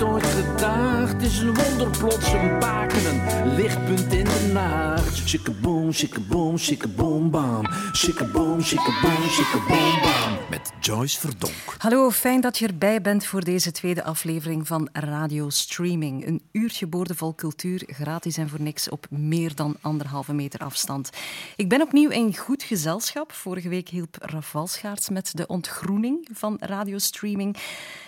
[0.00, 0.30] het ooit.
[1.12, 5.28] Het is een wonder, plots een baken, een lichtpunt in de nacht.
[5.28, 7.66] Shikkaboom, shikkaboom, shikkaboom, bam.
[7.92, 10.38] Shikkaboom, shikkaboom, shikkaboom, bam.
[10.50, 11.74] Met Joyce Verdonk.
[11.78, 16.26] Hallo, fijn dat je erbij bent voor deze tweede aflevering van Radio Streaming.
[16.26, 21.10] Een uurtje boordevol cultuur, gratis en voor niks, op meer dan anderhalve meter afstand.
[21.56, 23.32] Ik ben opnieuw in goed gezelschap.
[23.32, 27.56] Vorige week hielp Schaarts met de ontgroening van Radio Streaming.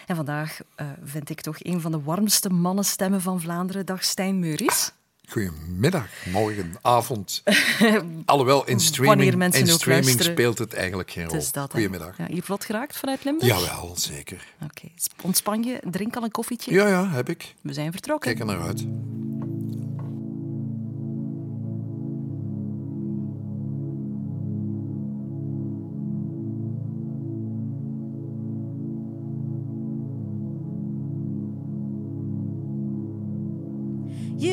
[0.06, 3.86] En vandaag uh, vind ik toch een van de warmste mannenstemmen van Vlaanderen.
[3.86, 4.92] Dag Stijn Meuris.
[5.28, 7.42] Goedemiddag, morgen, avond.
[8.24, 11.44] Alhoewel, in streaming, in streaming speelt het eigenlijk geen rol.
[11.52, 12.18] Dat, Goedemiddag.
[12.18, 13.50] Ja, je vlot geraakt vanuit Limburg?
[13.50, 14.46] Jawel, zeker.
[14.62, 14.88] Oké.
[15.22, 16.72] Ontspan je, drink al een koffietje?
[16.72, 17.54] Ja, ja, heb ik.
[17.60, 18.36] We zijn vertrokken.
[18.36, 18.86] Kijk er naar uit.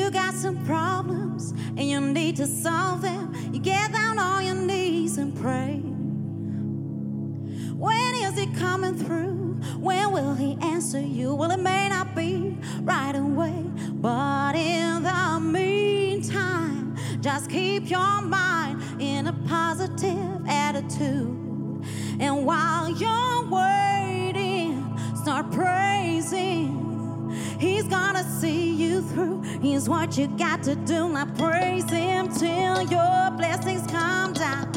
[0.10, 3.32] You got some problems and you need to solve them.
[3.54, 5.76] You get down on your knees and pray.
[7.76, 9.60] When is he coming through?
[9.78, 11.36] When will he answer you?
[11.36, 13.64] Well, it may not be right away,
[14.02, 21.86] but in the meantime, just keep your mind in a positive attitude.
[22.20, 26.89] And while you're waiting, start praising.
[27.60, 29.42] He's gonna see you through.
[29.62, 31.10] He's what you got to do.
[31.10, 34.72] Now praise Him till your blessings come down.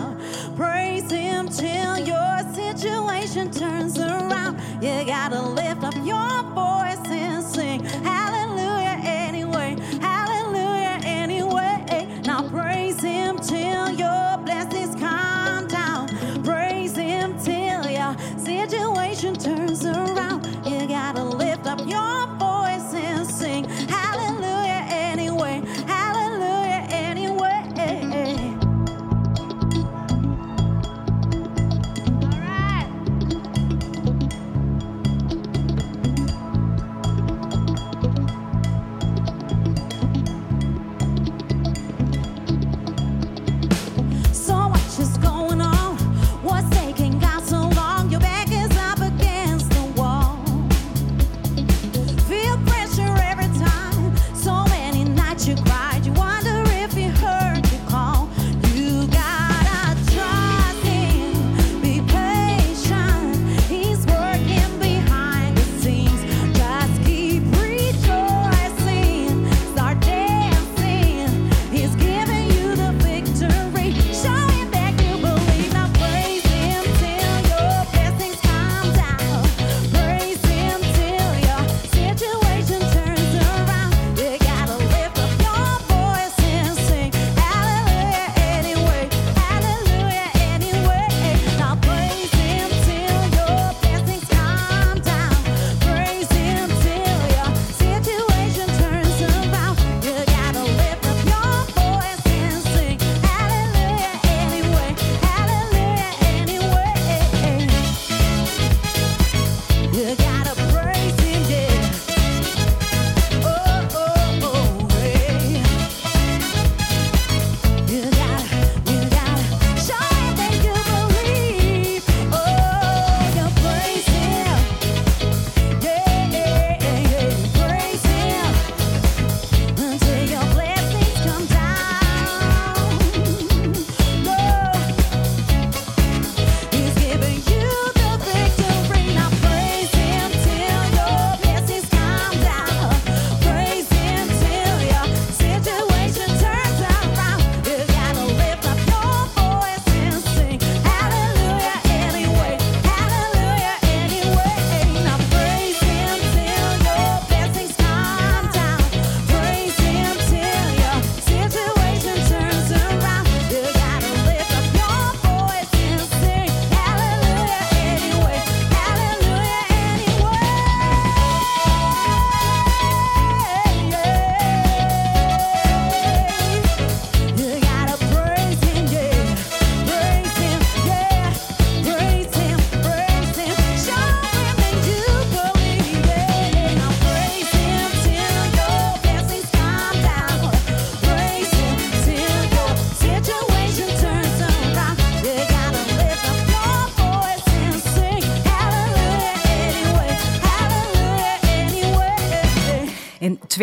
[0.56, 4.61] Praise Him till your situation turns around.
[4.83, 9.77] You gotta lift up your voice and sing Hallelujah anyway.
[10.00, 12.20] Hallelujah anyway.
[12.27, 16.08] Now praise Him till your blessings come down.
[16.44, 20.46] Praise Him till your situation turns around.
[20.67, 22.21] You gotta lift up your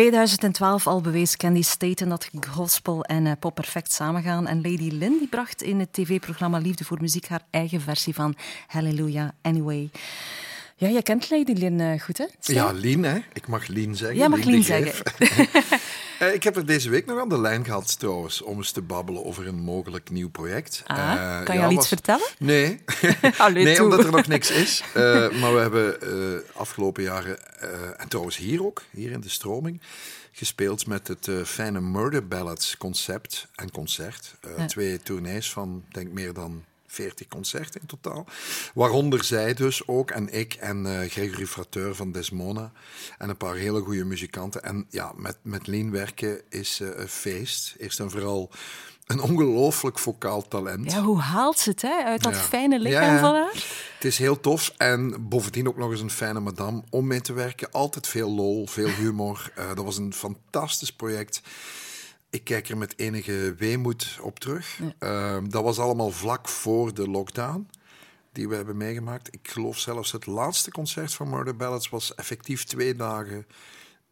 [0.00, 4.46] 2012 al bewees Candy Staten dat gospel en uh, pop perfect samengaan.
[4.46, 8.34] En Lady Lynn die bracht in het tv-programma Liefde voor Muziek haar eigen versie van
[8.66, 9.90] Hallelujah Anyway.
[10.80, 12.24] Ja, je kent Lady Lynn uh, goed, hè?
[12.40, 13.18] Ja, Lien, hè?
[13.32, 14.18] Ik mag Lien zeggen.
[14.18, 14.92] Ja, mag Lien zeggen.
[16.22, 18.82] uh, ik heb er deze week nog aan de lijn gehad, trouwens, om eens te
[18.82, 20.82] babbelen over een mogelijk nieuw project.
[20.86, 22.26] Ah, uh, kan je al iets vertellen?
[22.38, 22.80] Nee,
[23.52, 24.82] nee omdat er nog niks is.
[25.40, 25.98] maar we hebben
[26.54, 27.38] afgelopen jaren,
[27.98, 29.80] en trouwens hier ook, hier in de stroming,
[30.32, 34.34] gespeeld met het fijne Murder Ballads concept en concert.
[34.66, 38.26] Twee tournees van, denk meer dan 40 concerten in totaal.
[38.74, 42.72] Waaronder zij dus ook en ik en uh, Gregory Frateur van Desmona.
[43.18, 44.62] En een paar hele goede muzikanten.
[44.62, 47.74] En ja, met, met Lien werken is uh, een feest.
[47.78, 48.50] Eerst en vooral
[49.10, 50.92] een ongelooflijk vocaal talent.
[50.92, 52.02] Ja, hoe haalt ze het hè?
[52.04, 53.52] uit dat fijne lichaam van haar?
[53.94, 57.32] Het is heel tof en bovendien ook nog eens een fijne madame om mee te
[57.32, 57.70] werken.
[57.70, 59.52] Altijd veel lol, veel humor.
[59.58, 61.42] Uh, dat was een fantastisch project.
[62.30, 64.80] Ik kijk er met enige weemoed op terug.
[64.98, 67.68] Ehm, dat was allemaal vlak voor de lockdown
[68.32, 69.34] die we hebben meegemaakt.
[69.34, 73.46] Ik geloof zelfs het laatste concert van Murder Ballads was effectief twee dagen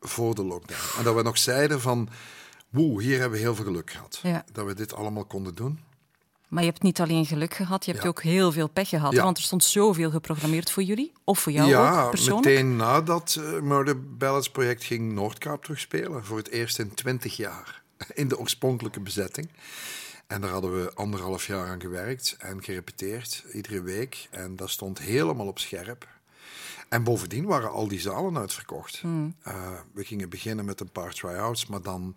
[0.00, 0.98] voor de lockdown.
[0.98, 2.08] En dat we nog zeiden van,
[2.68, 4.22] woe, hier hebben we heel veel geluk gehad.
[4.52, 5.80] Dat we dit allemaal konden doen.
[6.48, 9.14] Maar je hebt niet alleen geluk gehad, je hebt ook heel veel pech gehad.
[9.14, 12.46] Want er stond zoveel geprogrammeerd voor jullie, of voor jou ook persoonlijk.
[12.46, 16.24] Ja, meteen nadat uh, Murder Ballads project ging Noordkaap terugspelen.
[16.24, 17.82] Voor het eerst in twintig jaar
[18.14, 19.48] in de oorspronkelijke bezetting.
[20.26, 24.28] En daar hadden we anderhalf jaar aan gewerkt en gerepeteerd, iedere week.
[24.30, 26.08] En dat stond helemaal op scherp.
[26.88, 28.98] En bovendien waren al die zalen uitverkocht.
[28.98, 29.34] Hmm.
[29.48, 32.14] Uh, we gingen beginnen met een paar try-outs, maar dan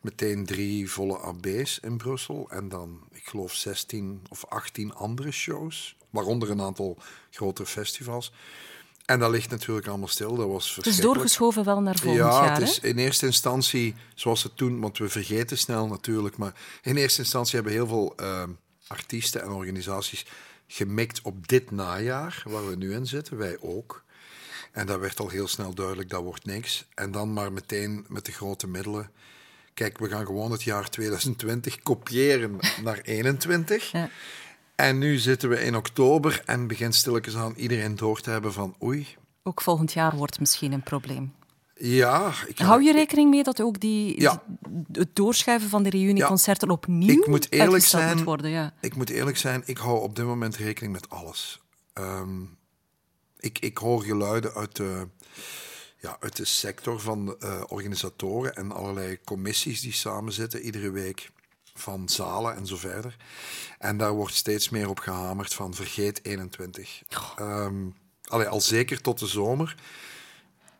[0.00, 2.50] meteen drie volle AB's in Brussel.
[2.50, 5.96] En dan, ik geloof, 16 of 18 andere shows.
[6.10, 6.98] Waaronder een aantal
[7.30, 8.32] grotere festivals.
[9.04, 10.34] En dat ligt natuurlijk allemaal stil.
[10.34, 12.44] Dat was het is doorgeschoven wel naar volgend ja, jaar.
[12.44, 16.52] Ja, het is in eerste instantie, zoals het toen, want we vergeten snel natuurlijk, maar
[16.82, 18.42] in eerste instantie hebben heel veel uh,
[18.86, 20.26] artiesten en organisaties
[20.66, 24.04] gemikt op dit najaar, waar we nu in zitten, wij ook.
[24.72, 26.86] En dat werd al heel snel duidelijk, dat wordt niks.
[26.94, 29.10] En dan maar meteen met de grote middelen.
[29.74, 33.90] Kijk, we gaan gewoon het jaar 2020 kopiëren naar 21.
[33.90, 34.10] Ja.
[34.74, 38.76] En nu zitten we in oktober en begint stilletjes aan iedereen door te hebben van
[38.82, 39.06] oei.
[39.42, 41.32] Ook volgend jaar wordt misschien een probleem.
[41.74, 42.32] Ja.
[42.46, 44.28] Ik Hou je rekening mee dat ook die,
[44.92, 46.74] het doorschuiven van de reunieconcerten ja.
[46.74, 48.50] opnieuw ik moet eerlijk zijn, moet worden?
[48.50, 48.74] Ja.
[48.80, 51.62] Ik moet eerlijk zijn, ik hou op dit moment rekening met alles.
[51.98, 52.56] Um,
[53.38, 55.08] ik, ik hoor geluiden uit de,
[56.00, 61.30] ja, uit de sector van uh, organisatoren en allerlei commissies die samenzitten iedere week
[61.74, 63.16] van zalen en zo verder.
[63.78, 67.02] En daar wordt steeds meer op gehamerd van vergeet 21.
[67.40, 67.94] Um,
[68.24, 69.76] allee, al zeker tot de zomer.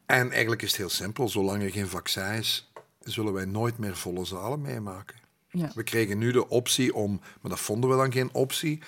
[0.07, 1.29] En eigenlijk is het heel simpel.
[1.29, 5.17] Zolang er geen vaccin is, zullen wij nooit meer volle zalen meemaken.
[5.51, 5.71] Ja.
[5.75, 8.83] We kregen nu de optie om, maar dat vonden we dan geen optie,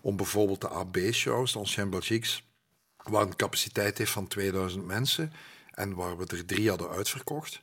[0.00, 2.44] om bijvoorbeeld de AB-shows, de Ancien Belgiques,
[3.02, 5.32] waar een capaciteit heeft van 2000 mensen
[5.70, 7.62] en waar we er drie hadden uitverkocht,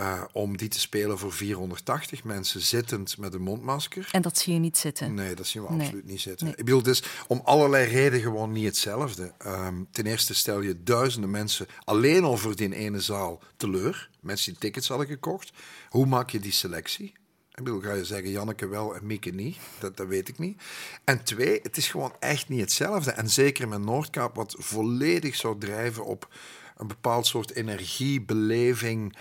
[0.00, 4.08] uh, om die te spelen voor 480 mensen zittend met een mondmasker.
[4.12, 5.14] En dat zie je niet zitten?
[5.14, 6.48] Nee, dat zien we absoluut niet zitten.
[6.48, 9.32] Ik bedoel, het is om allerlei redenen gewoon niet hetzelfde.
[9.46, 14.10] Um, ten eerste stel je duizenden mensen alleen al voor die ene zaal teleur.
[14.20, 15.52] Mensen die tickets hadden gekocht.
[15.88, 17.12] Hoe maak je die selectie?
[17.54, 19.56] Ik bedoel, ga je zeggen Janneke wel en Mieke niet?
[19.78, 20.62] Dat, dat weet ik niet.
[21.04, 23.10] En twee, het is gewoon echt niet hetzelfde.
[23.10, 26.28] En zeker met Noordkaap, wat volledig zou drijven op
[26.76, 29.16] een bepaald soort energie, beleving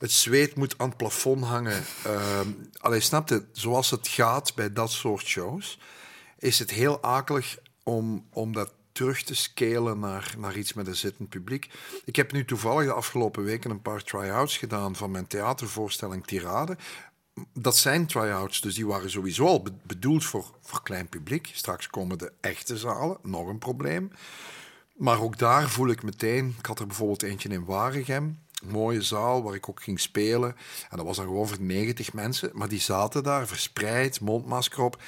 [0.00, 1.84] het zweet moet aan het plafond hangen.
[2.06, 2.40] Uh,
[2.78, 3.42] allee, snap?
[3.52, 5.78] Zoals het gaat bij dat soort shows,
[6.38, 10.96] is het heel akelig om, om dat terug te scalen naar, naar iets met een
[10.96, 11.70] zittend publiek.
[12.04, 16.76] Ik heb nu toevallig de afgelopen weken een paar try-outs gedaan van mijn theatervoorstelling Tirade.
[17.52, 21.50] Dat zijn try-outs, dus die waren sowieso al bedoeld voor, voor klein publiek.
[21.52, 24.12] Straks komen de echte zalen, nog een probleem.
[24.96, 29.42] Maar ook daar voel ik meteen, ik had er bijvoorbeeld eentje in Waregem, mooie zaal
[29.42, 30.56] waar ik ook ging spelen.
[30.90, 32.50] En dat was dan gewoon voor 90 mensen.
[32.52, 35.02] Maar die zaten daar verspreid, mondmasker op.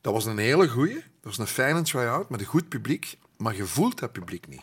[0.00, 0.94] Dat was een hele goeie.
[0.94, 3.18] Dat was een fijne try-out met een goed publiek.
[3.36, 4.62] Maar je voelt dat publiek niet.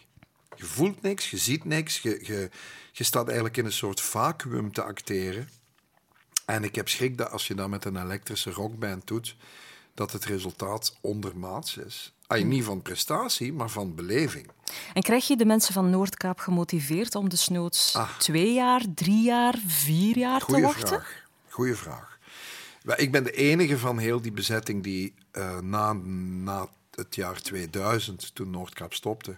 [0.56, 2.00] Je voelt niks, je ziet niks.
[2.00, 2.50] Je, je,
[2.92, 5.50] je staat eigenlijk in een soort vacuüm te acteren.
[6.46, 9.36] En ik heb schrik dat als je dat met een elektrische rockband doet,
[9.94, 12.15] dat het resultaat ondermaats is.
[12.28, 14.48] Ah, niet van prestatie, maar van beleving.
[14.94, 18.18] En krijg je de mensen van Noordkaap gemotiveerd om de snoots ah.
[18.18, 20.88] twee jaar, drie jaar, vier jaar Goeie te wachten?
[20.88, 21.24] Vraag.
[21.50, 22.18] Goeie vraag.
[22.96, 25.94] Ik ben de enige van heel die bezetting die uh, na,
[26.44, 29.38] na het jaar 2000, toen Noordkaap stopte,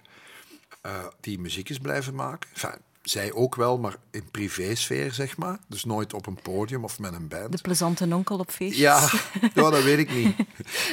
[0.86, 2.50] uh, die muziek is blijven maken.
[2.53, 5.60] Enfin, zij ook wel, maar in privésfeer, zeg maar.
[5.68, 7.52] Dus nooit op een podium of met een band.
[7.52, 8.80] De plezante onkel op feestjes.
[8.80, 9.10] Ja,
[9.54, 10.36] ja, dat weet ik niet.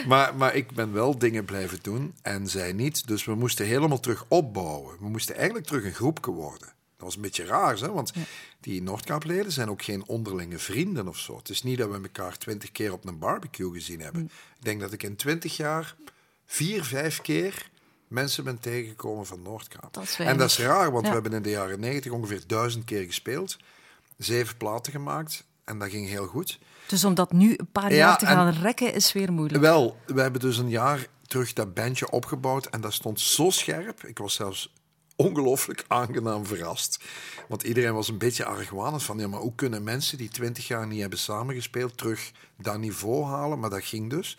[0.06, 3.06] Maar, maar ik ben wel dingen blijven doen en zij niet.
[3.06, 4.96] Dus we moesten helemaal terug opbouwen.
[5.00, 6.72] We moesten eigenlijk terug een groepje worden.
[6.96, 7.92] Dat was een beetje raar, hè?
[7.92, 8.12] want
[8.60, 11.36] die Noordkaapleden zijn ook geen onderlinge vrienden of zo.
[11.36, 14.20] Het is niet dat we elkaar twintig keer op een barbecue gezien hebben.
[14.20, 14.30] Mm.
[14.58, 15.94] Ik denk dat ik in twintig jaar
[16.46, 17.70] vier, vijf keer
[18.08, 19.96] mensen ben tegengekomen van Noordkaap.
[20.18, 21.08] En dat is raar, want Ja.
[21.08, 23.56] we hebben in de jaren negentig ongeveer duizend keer gespeeld.
[24.18, 26.58] Zeven platen gemaakt en dat ging heel goed.
[26.86, 29.60] Dus om dat nu een paar Ja, jaar te gaan rekken, is weer moeilijk.
[29.62, 34.04] Wel, we hebben dus een jaar terug dat bandje opgebouwd en dat stond zo scherp.
[34.04, 34.72] Ik was zelfs
[35.16, 37.04] ongelooflijk aangenaam verrast.
[37.48, 40.86] Want iedereen was een beetje argwanend van, ja, maar hoe kunnen mensen die twintig jaar
[40.86, 43.58] niet hebben samengespeeld terug dat niveau halen?
[43.58, 44.38] Maar dat ging dus.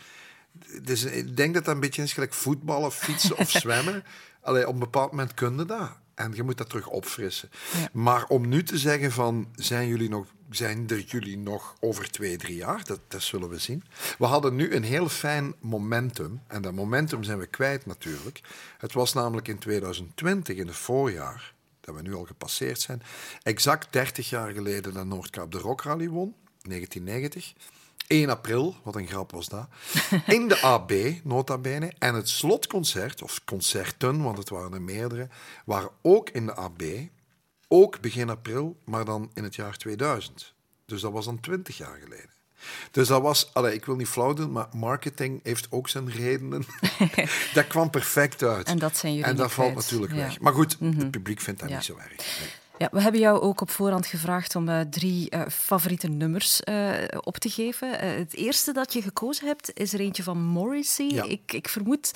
[0.81, 4.03] Dus ik denk dat dat een beetje is gelijk voetballen, fietsen of zwemmen.
[4.41, 5.91] Allee, op een bepaald moment kun je dat.
[6.15, 7.50] En je moet dat terug opfrissen.
[7.91, 12.38] Maar om nu te zeggen van, zijn, jullie nog, zijn er jullie nog over twee,
[12.38, 12.83] drie jaar?
[12.83, 13.83] Dat, dat zullen we zien.
[14.17, 16.41] We hadden nu een heel fijn momentum.
[16.47, 18.41] En dat momentum zijn we kwijt natuurlijk.
[18.77, 23.01] Het was namelijk in 2020, in het voorjaar, dat we nu al gepasseerd zijn,
[23.43, 27.53] exact 30 jaar geleden dat Noordkaap de Rock Rally won, 1990.
[28.07, 29.67] 1 april, wat een grap was dat.
[30.25, 30.91] In de AB,
[31.24, 31.93] nota bene.
[32.00, 35.27] En het slotconcert, of concerten, want het waren er meerdere,
[35.65, 36.81] waren ook in de AB.
[37.67, 40.53] Ook begin april, maar dan in het jaar 2000.
[40.85, 42.29] Dus dat was dan 20 jaar geleden.
[42.91, 46.65] Dus dat was, allee, ik wil niet flauw doen, maar marketing heeft ook zijn redenen.
[47.53, 48.67] dat kwam perfect uit.
[48.67, 50.17] En dat zijn jullie En dat valt natuurlijk Ja.
[50.17, 50.27] Mhm.
[50.27, 50.39] weg.
[50.39, 51.75] Maar goed, het publiek vindt dat Ja.
[51.75, 52.39] niet zo erg.
[52.39, 52.50] Nee.
[52.77, 56.91] Ja, we hebben jou ook op voorhand gevraagd om eh, drie eh, favoriete nummers eh,
[57.22, 58.00] op te geven.
[58.00, 61.10] Het eerste dat je gekozen hebt is er eentje van Morrissey.
[61.10, 61.24] Ja.
[61.24, 62.12] Ik, ik vermoed,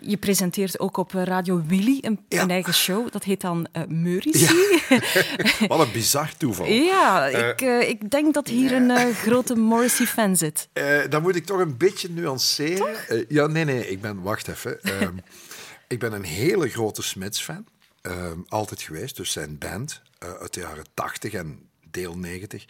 [0.00, 2.42] je presenteert ook op Radio Willy een, Ja.
[2.42, 3.12] een eigen show.
[3.12, 4.80] Dat heet dan Morrissey.
[5.68, 6.66] Wat een bizar toeval.
[6.66, 10.68] Ja, ik, ik denk dat hier een grote Morrissey-fan zit.
[11.08, 13.26] Dan moet ik toch een beetje nuanceren.
[13.28, 14.82] Ja, nee, nee, ik ben, wacht even.
[14.82, 15.16] Ehm,
[15.88, 17.64] ik ben een hele grote Smits-fan.
[18.00, 22.66] Ehm, altijd geweest, dus zijn band eh, uit de jaren 80 en deel 90.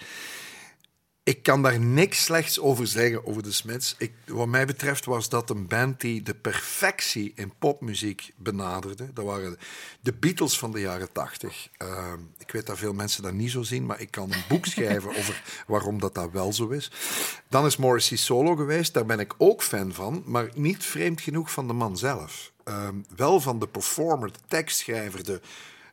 [1.30, 3.94] Ik kan daar niks slechts over zeggen, over de Smiths.
[3.99, 9.12] Ik, wat mij betreft was dat een band die de perfectie in popmuziek benaderde.
[9.12, 9.58] Dat waren
[10.00, 11.68] de Beatles van de jaren tachtig.
[12.38, 15.16] ik weet dat veel mensen dat niet zo zien, maar ik kan een boek schrijven
[15.16, 16.90] over waarom dat, dat wel zo is.
[17.49, 21.50] Dan is Morrissey solo geweest, daar ben ik ook fan van, maar niet vreemd genoeg
[21.50, 22.52] van de man zelf.
[22.64, 25.40] Ehm, wel van de performer, de tekstschrijver, de,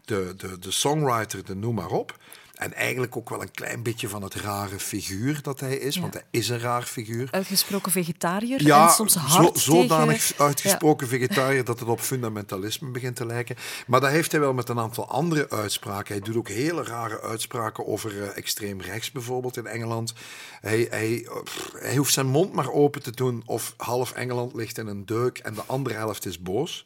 [0.05, 2.17] de, de, de songwriter, de noem maar op.
[2.57, 6.13] En eigenlijk ook wel een klein beetje van het rare figuur dat hij is, want
[6.13, 7.27] hij is een raar figuur.
[7.31, 10.45] Uitgesproken vegetariër Ja, en soms zo, hard zodanig tegen...
[10.45, 13.55] uitgesproken vegetariër dat het op fundamentalisme begint te lijken.
[13.87, 16.13] Maar dat heeft hij wel met een aantal andere uitspraken.
[16.13, 20.13] Hij doet ook hele rare uitspraken over eh, extreem rechts bijvoorbeeld in Engeland.
[20.61, 24.53] Hij, hij, eh, pff, hij hoeft zijn mond maar open te doen of half Engeland
[24.53, 26.85] ligt in een deuk en de andere helft is boos.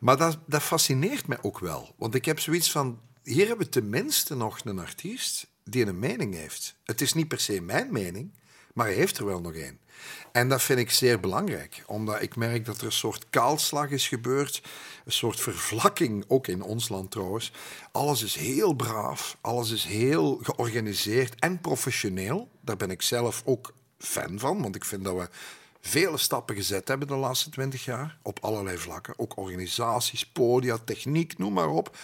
[0.00, 1.94] Maar dat, dat fascineert mij ook wel.
[1.96, 6.34] Want ik heb zoiets van, hier hebben we tenminste nog een artiest die een mening
[6.34, 6.74] heeft.
[6.84, 8.30] Het is niet per se mijn mening,
[8.74, 9.78] maar hij heeft er wel nog één.
[10.32, 14.08] En dat vind ik zeer belangrijk, omdat ik merk dat er een soort kaalslag is
[14.08, 14.62] gebeurd,
[15.04, 17.52] een soort vervlakking, ook in ons land trouwens.
[17.92, 22.48] Alles is heel braaf, alles is heel georganiseerd en professioneel.
[22.60, 25.28] Daar ben ik zelf ook fan van, want ik vind dat we
[25.80, 29.18] vele stappen gezet hebben de laatste twintig jaar, op allerlei vlakken.
[29.18, 31.96] Ook organisaties, podia, techniek, noem maar op.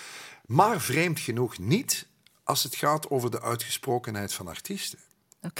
[0.53, 2.07] Maar vreemd genoeg niet
[2.45, 4.99] als het gaat over de uitgesprokenheid van artiesten.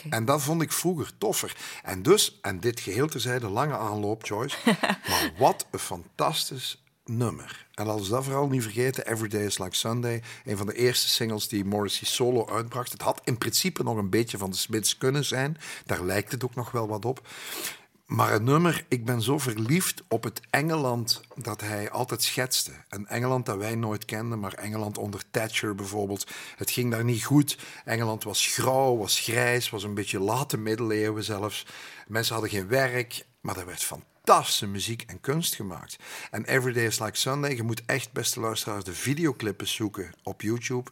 [0.09, 1.57] En dat vond ik vroeger toffer.
[1.83, 4.57] En dus, en dit geheel terzijde, lange aanloop, Joyce.
[5.09, 7.67] maar wat een fantastisch nummer.
[7.75, 9.07] En we dat vooral niet vergeten.
[9.07, 10.23] Every Day is Like Sunday.
[10.45, 12.93] Een van de eerste singles die Morrissey solo uitbracht.
[12.93, 15.57] Het had in principe nog een beetje van de Smiths kunnen zijn.
[15.85, 17.29] Daar lijkt het ook nog wel wat op.
[18.13, 22.73] Maar een nummer, ik ben zo verliefd op het Engeland dat hij altijd schetste.
[22.89, 26.27] Een Engeland dat wij nooit kenden, maar Engeland onder Thatcher bijvoorbeeld.
[26.57, 27.59] Het ging daar niet goed.
[27.85, 31.67] Engeland was grauw, was grijs, was een beetje late middeleeuwen zelfs.
[32.07, 35.97] Mensen hadden geen werk, maar er werd fantastische muziek en kunst gemaakt.
[36.31, 40.43] En Every Day is Like Sunday, je moet echt, beste luisteraars, de videoclippen zoeken op
[40.43, 40.91] YouTube.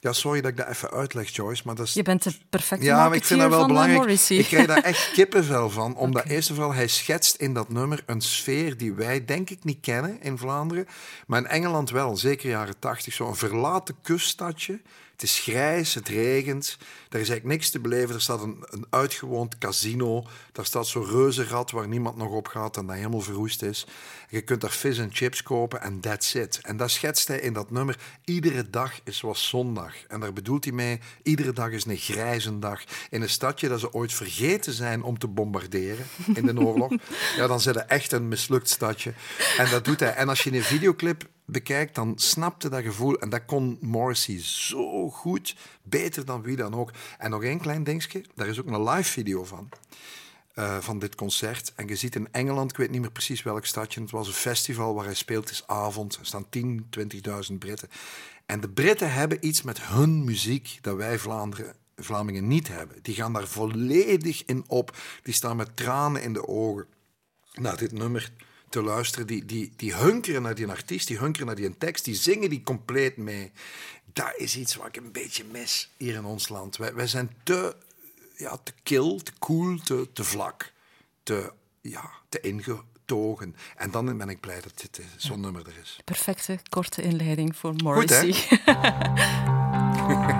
[0.00, 1.92] Ja, sorry dat ik dat even uitleg, Joyce, maar dat is...
[1.92, 4.10] Je bent de perfecte Ja, maar ik vind dat wel eh, belangrijk.
[4.28, 5.96] Ik krijg daar echt kippenvel van.
[5.96, 9.64] Omdat eerst en vooral, hij schetst in dat nummer een sfeer die wij denk ik
[9.64, 10.86] niet kennen in Vlaanderen.
[11.26, 13.14] Maar in Engeland wel, zeker jaren tachtig.
[13.14, 14.80] Zo'n verlaten kuststadje.
[15.20, 16.76] Het is grijs, het regent.
[16.80, 18.14] Er is eigenlijk niks te beleven.
[18.14, 20.26] Er staat een, een uitgewoond casino.
[20.52, 23.86] Daar staat zo'n reuzenrad waar niemand nog op gaat en dat helemaal verroest is.
[24.28, 26.60] Je kunt daar vis en chips kopen en that's it.
[26.62, 27.98] En dat schetst hij in dat nummer.
[28.24, 29.94] Iedere dag is zoals zondag.
[30.08, 32.82] En daar bedoelt hij mee, iedere dag is een grijze dag.
[33.10, 36.92] In een stadje dat ze ooit vergeten zijn om te bombarderen in de oorlog.
[37.36, 39.12] ja, dan zit er echt een mislukt stadje.
[39.56, 40.14] En dat doet hij.
[40.14, 43.18] En als je een videoclip bekijkt, dan snapte dat gevoel.
[43.18, 46.90] En dat kon Morrissey zo goed, beter dan wie dan ook.
[47.18, 49.68] En nog één klein dingetje, daar is ook een live video van.
[50.54, 51.72] Uh, van dit concert.
[51.76, 54.32] En je ziet in Engeland, ik weet niet meer precies welk stadje, het was een
[54.32, 56.16] festival waar hij speelt, is avond.
[56.16, 56.86] Er staan 10,
[57.50, 57.88] 20.000 Britten.
[58.46, 62.98] En de Britten hebben iets met hun muziek dat wij Vlaanderen, Vlamingen niet hebben.
[63.02, 64.96] Die gaan daar volledig in op.
[65.22, 66.86] Die staan met tranen in de ogen
[67.52, 68.32] naar dit nummer
[68.70, 69.26] te luisteren.
[69.26, 72.62] Die, die, die hunkeren naar die artiest, die hunkeren naar die tekst, die zingen die
[72.62, 73.52] compleet mee.
[74.12, 76.76] Dat is iets wat ik een beetje mis hier in ons land.
[76.76, 77.76] Wij, wij zijn te,
[78.36, 80.72] ja, te kil, te cool, te, te vlak,
[81.22, 83.56] te, ja, te ingetogen.
[83.76, 85.98] En dan ben ik blij dat dit eh, zo'n nummer er is.
[86.04, 88.32] Perfecte, korte inleiding voor Morrissey.
[88.32, 90.39] Goed,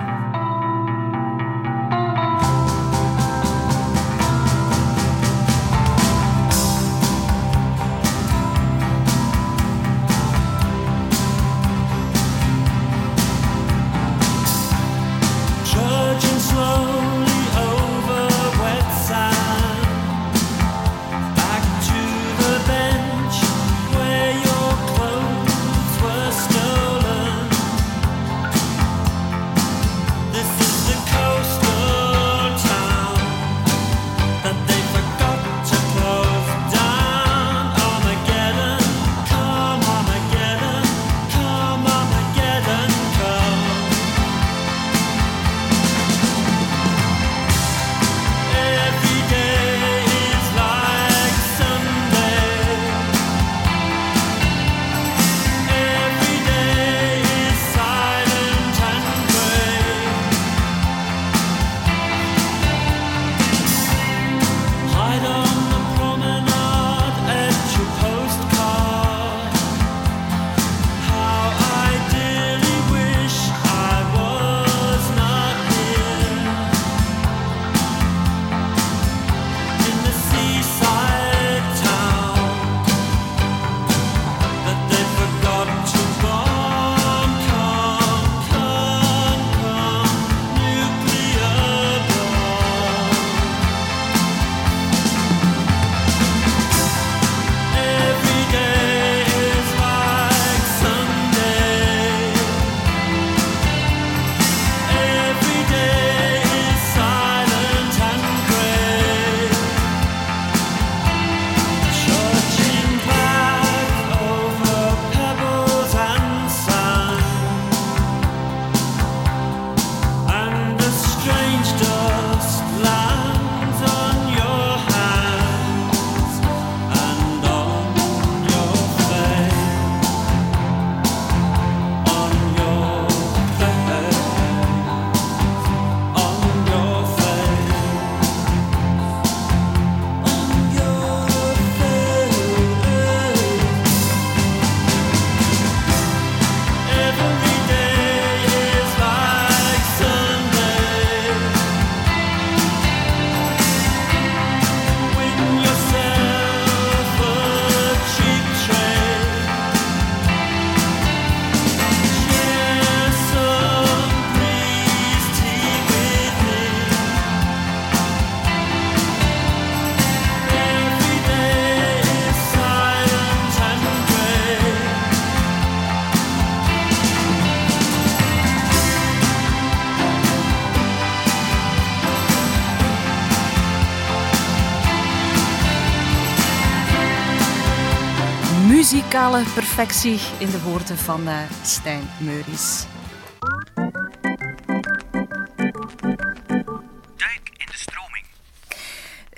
[189.53, 192.85] perfectie in de woorden van uh, Stijn Meuris.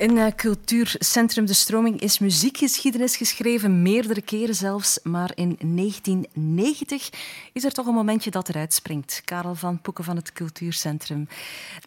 [0.04, 5.00] In uh, Cultuurcentrum De Stroming is muziekgeschiedenis geschreven, meerdere keren zelfs.
[5.04, 7.10] Maar in 1990
[7.54, 9.22] is er toch een momentje dat eruit springt.
[9.26, 11.28] Karel van Poeken van het Cultuurcentrum.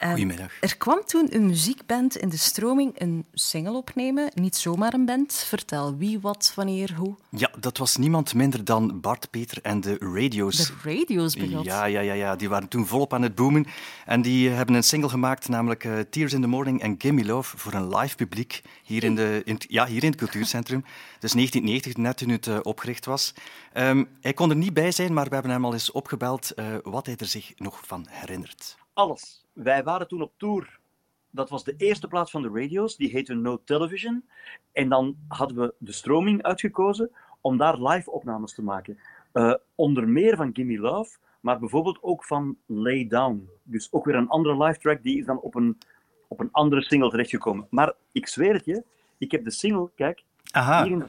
[0.03, 0.53] Uh, Goedemiddag.
[0.61, 4.31] Er kwam toen een muziekband in De Stroming een single opnemen.
[4.35, 5.35] Niet zomaar een band.
[5.35, 7.15] Vertel wie, wat, wanneer, hoe.
[7.29, 10.57] Ja, dat was niemand minder dan Bart Peter en de Radio's.
[10.57, 11.65] De Radio's, bedoeld.
[11.65, 13.67] Ja, ja, ja, ja, die waren toen volop aan het boomen.
[14.07, 17.59] En die hebben een single gemaakt, namelijk uh, Tears in the Morning en Gimme Love,
[17.59, 20.85] voor een live publiek hier in, de, in, ja, hier in het cultuurcentrum.
[21.19, 23.35] Dus 1990, net toen het uh, opgericht was.
[23.75, 26.77] Um, hij kon er niet bij zijn, maar we hebben hem al eens opgebeld uh,
[26.83, 28.79] wat hij er zich nog van herinnert.
[28.93, 29.45] Alles.
[29.53, 30.79] Wij waren toen op tour.
[31.31, 34.25] Dat was de eerste plaats van de radio's, die heette No Television.
[34.73, 38.99] En dan hadden we de stroming uitgekozen om daar live opnames te maken.
[39.33, 43.49] Uh, onder meer van Gimme Love, maar bijvoorbeeld ook van Lay Down.
[43.63, 45.79] Dus ook weer een andere live track, die is dan op een
[46.29, 47.67] op een andere single terechtgekomen.
[47.71, 48.85] Maar ik zweer het je,
[49.19, 51.09] ik heb de single, kijk, Aha.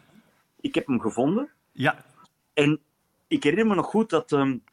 [0.62, 1.50] Ik heb hem gevonden.
[1.72, 2.06] Ja.
[2.54, 2.80] En
[3.28, 4.64] ik herinner me nog goed dat, um,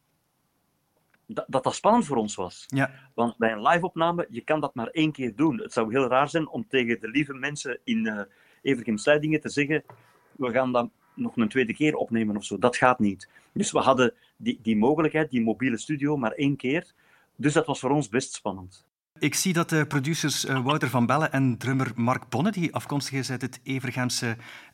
[1.25, 2.63] dat, dat, dat spannend voor ons was.
[2.67, 2.91] Ja.
[3.13, 5.59] Want bij een live-opname, je kan dat maar één keer doen.
[5.59, 8.21] Het zou heel raar zijn om tegen de lieve mensen in uh,
[8.61, 9.83] Evergem Sluitingen te zeggen,
[10.31, 12.57] we gaan dat nog een tweede keer opnemen of zo.
[12.57, 13.29] Dat gaat niet.
[13.51, 16.93] Dus we hadden die, die mogelijkheid, die mobiele studio, maar één keer.
[17.35, 18.85] Dus dat was voor ons best spannend.
[19.19, 23.13] Ik zie dat de producers uh, Wouter van Bellen en drummer Mark Bonne, die afkomstig
[23.13, 24.25] is uit het Evergemse,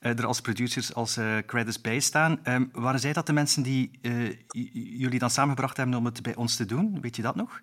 [0.01, 2.39] uh, er als producers als uh, credits bij staan.
[2.43, 3.91] Um, waren zij dat de mensen die
[4.73, 7.01] jullie dan samengebracht hebben om het bij ons te doen?
[7.01, 7.59] Weet je dat nog?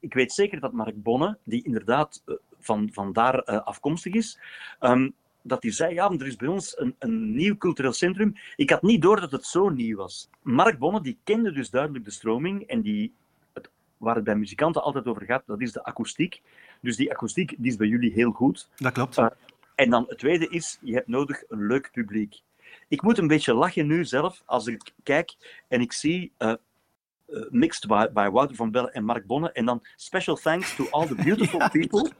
[0.00, 2.22] Ik weet zeker dat Mark Bonne, die inderdaad
[2.60, 4.38] van, van daar afkomstig is,
[4.80, 8.34] um, dat hij zei, ja, er is bij ons een, een nieuw cultureel centrum.
[8.56, 10.28] Ik had niet door dat het zo nieuw was.
[10.42, 13.12] Mark Bonne, die kende dus duidelijk de stroming en die
[13.98, 16.42] waar het bij muzikanten altijd over gaat, dat is de akoestiek.
[16.80, 18.68] Dus die akoestiek die is bij jullie heel goed.
[18.76, 19.18] Dat klopt.
[19.18, 19.26] Uh,
[19.74, 22.40] en dan het tweede is, je hebt nodig een leuk publiek.
[22.88, 25.36] Ik moet een beetje lachen nu zelf als ik kijk
[25.68, 26.52] en ik zie uh,
[27.28, 30.86] uh, mixed by, by Wouter van Bellen en Mark Bonne en dan special thanks to
[30.90, 31.68] all the beautiful ja.
[31.78, 32.10] people.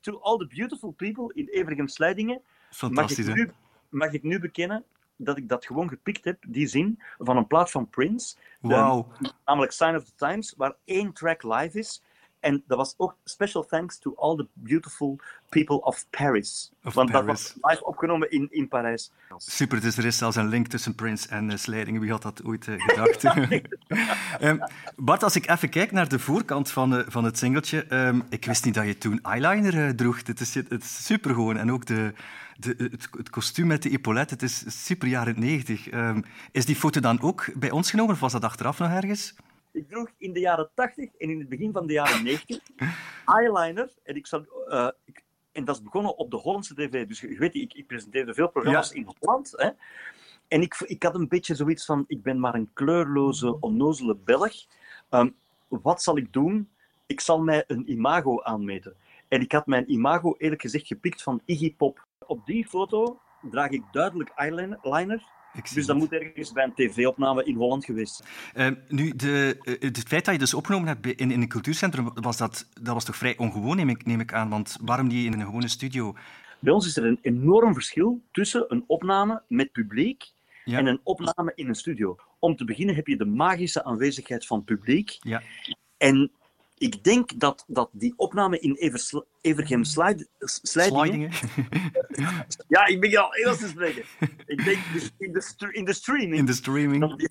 [0.00, 2.40] to all the beautiful people in Evergem Slijdingen.
[2.70, 3.52] Fantastisch, mag ik, nu,
[3.88, 4.84] mag ik nu bekennen
[5.16, 8.36] dat ik dat gewoon gepikt heb, die zin, van een plaat van Prince.
[8.68, 9.06] Wow.
[9.44, 12.02] Namelijk Sign of the Times, waar één track live is.
[12.46, 16.72] En dat was ook special thanks to all the beautiful people of Paris.
[16.84, 17.26] Of Want Paris.
[17.26, 19.12] dat was live opgenomen in, in Parijs.
[19.36, 22.00] Super, dus er is zelfs een link tussen Prince en uh, Slijdingen.
[22.00, 23.24] Wie had dat ooit uh, gedacht?
[24.40, 24.62] um,
[24.96, 27.94] Bart, als ik even kijk naar de voorkant van, uh, van het singeltje.
[27.94, 30.26] Um, ik wist niet dat je toen eyeliner droeg.
[30.26, 31.56] Het is, het is super gewoon.
[31.56, 32.12] En ook de,
[32.56, 35.92] de, het, het, kostuum met de epaulet, het is super jaren negentig.
[35.92, 39.34] Um, is die foto dan ook bij ons genomen of was dat achteraf nog ergens?
[39.76, 42.60] Ik droeg in de jaren 80 en in het begin van de jaren 90
[43.26, 43.92] eyeliner.
[44.02, 47.06] En, ik zal, uh, ik, en dat is begonnen op de Hollandse tv.
[47.06, 48.94] Dus je weet, ik, ik presenteerde veel programma's ja.
[48.94, 49.52] in Holland.
[49.56, 49.70] Hè.
[50.48, 54.54] En ik, ik had een beetje zoiets van, ik ben maar een kleurloze, onnozele Belg.
[55.10, 55.34] Um,
[55.68, 56.70] wat zal ik doen?
[57.06, 58.96] Ik zal mij een imago aanmeten.
[59.28, 62.06] En ik had mijn imago eerlijk gezegd gepikt van Iggy Pop.
[62.26, 65.24] Op die foto draag ik duidelijk eyeliner.
[65.74, 68.22] Dus dat moet ergens bij een tv-opname in Holland geweest
[68.54, 68.72] zijn.
[68.72, 72.10] Uh, nu, de, uh, het feit dat je dus opgenomen hebt in, in een cultuurcentrum,
[72.14, 74.48] was dat, dat was toch vrij ongewoon, neem ik, neem ik aan?
[74.48, 76.14] Want waarom niet in een gewone studio?
[76.58, 80.24] Bij ons is er een enorm verschil tussen een opname met publiek
[80.64, 80.78] ja.
[80.78, 82.16] en een opname in een studio.
[82.38, 85.16] Om te beginnen heb je de magische aanwezigheid van publiek.
[85.20, 85.42] Ja.
[85.96, 86.30] En
[86.78, 91.30] ik denk dat, dat die opname in Eversl Evergem Slide Slijdingen...
[92.68, 94.04] ja, ik ben al Engels te spreken.
[94.46, 94.78] Ik denk
[95.18, 96.38] in de, in de streaming...
[96.38, 97.16] In de streaming.
[97.16, 97.28] Die...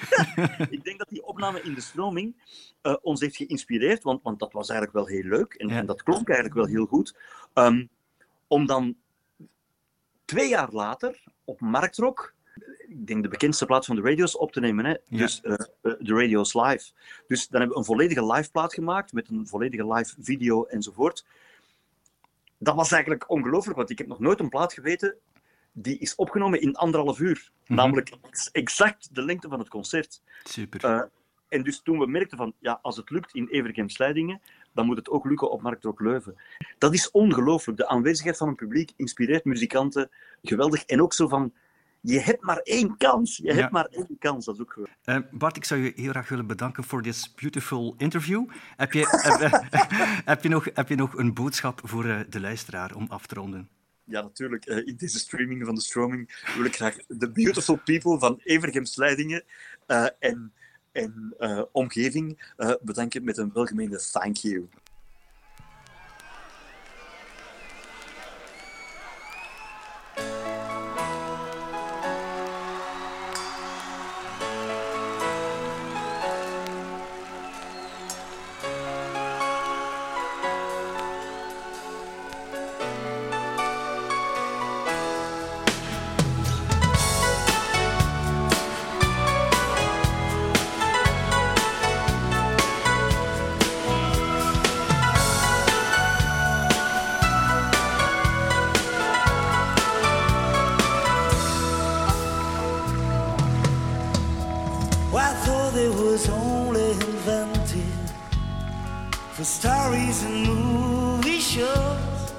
[0.76, 2.34] ik denk dat die opname in de stroming
[2.82, 5.76] uh, ons heeft geïnspireerd, want, want dat was eigenlijk wel heel leuk en, ja.
[5.76, 7.16] en dat klonk eigenlijk wel heel goed.
[7.54, 7.88] Um,
[8.46, 8.96] om dan
[10.24, 12.34] twee jaar later op Marktrock
[12.88, 14.84] ik denk de bekendste plaat van de radio's op te nemen.
[14.84, 14.90] Hè?
[14.90, 14.98] Ja.
[15.08, 16.90] Dus uh, de radio's live.
[17.26, 21.24] Dus dan hebben we een volledige live plaat gemaakt met een volledige live video enzovoort.
[22.58, 25.16] Dat was eigenlijk ongelooflijk, want ik heb nog nooit een plaat geweten
[25.72, 27.50] die is opgenomen in anderhalf uur.
[27.66, 27.74] Mhm.
[27.74, 28.10] Namelijk
[28.52, 30.22] exact de lengte van het concert.
[30.42, 30.84] Super.
[30.84, 31.02] Uh,
[31.48, 34.40] en dus toen we merkten van, ja, als het lukt in Evergem Slijdingen,
[34.72, 36.36] dan moet het ook lukken op Marktrock Leuven.
[36.78, 37.78] Dat is ongelooflijk.
[37.78, 40.10] De aanwezigheid van een publiek inspireert muzikanten
[40.42, 40.84] geweldig.
[40.84, 41.52] En ook zo van,
[42.00, 43.36] je hebt maar één kans.
[43.36, 43.68] Je hebt Ja.
[43.70, 44.44] maar één kans.
[44.44, 44.88] Dat is ook goed.
[45.04, 48.44] Eh, Bart, ik zou je heel graag willen bedanken voor dit beautiful interview.
[48.76, 49.04] Heb je,
[49.70, 49.86] heb,
[50.24, 53.34] heb je, nog, heb je nog een boodschap voor eh, de luisteraar om af te
[53.34, 53.68] ronden?
[54.04, 54.64] Ja, natuurlijk.
[54.66, 58.84] eh, in deze streaming van de stroming wil ik graag de beautiful people van Evergem
[58.84, 59.44] Slijdingen
[59.86, 60.52] eh, en,
[60.92, 64.68] en eh, omgeving eh, bedanken met een welgemeende thank you.
[109.38, 112.32] For stories and movie shows.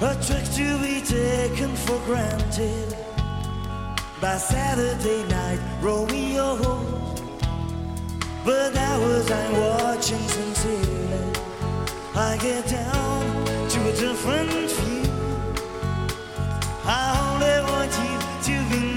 [0.00, 2.96] A trick to be taken for granted
[4.18, 6.56] by Saturday night Romeo.
[8.46, 11.32] But as I'm watching sincerely,
[12.14, 15.12] I get down to a different view.
[16.86, 18.16] I only want you
[18.48, 18.93] to be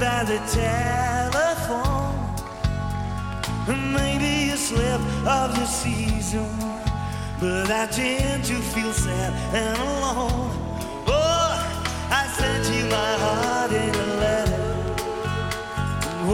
[0.00, 2.14] by the telephone.
[3.66, 6.48] Maybe a slip of the season,
[7.40, 10.50] but I tend to feel sad and alone.
[11.06, 11.52] Oh,
[12.10, 14.74] I sent you my heart in a letter,
[16.10, 16.28] and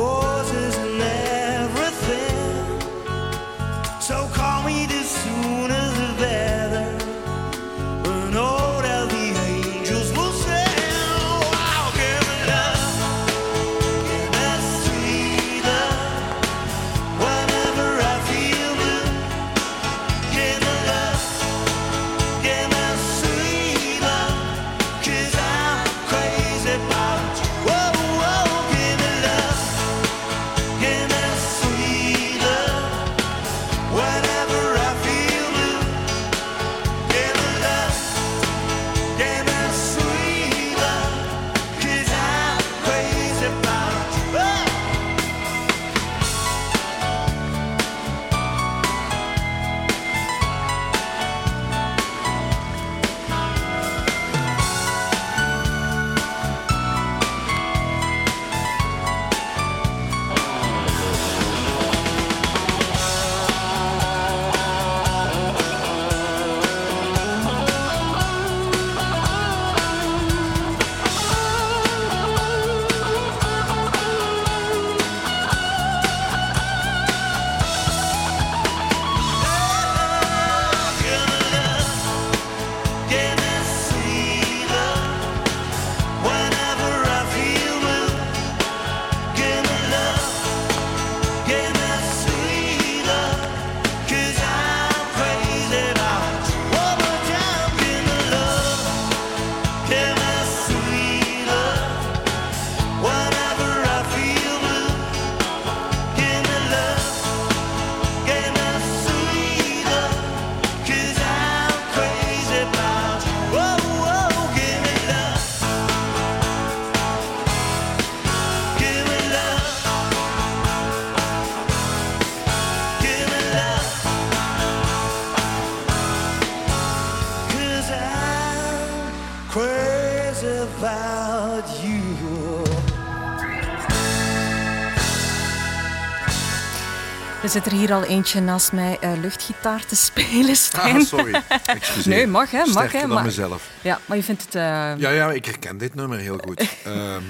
[137.52, 140.96] zit er hier al eentje naast mij eh, luchtgitaar te spelen, Stijn.
[140.96, 141.42] Ah, sorry.
[141.64, 142.08] Excuseer.
[142.08, 143.06] Nee, mag hè, mag Sterker hè.
[143.06, 143.70] maar- mezelf.
[143.82, 144.54] Ja, maar je vindt het...
[144.54, 146.68] eh, Ja, ja, ik herken dit nummer heel goed.
[146.84, 147.22] Ehm,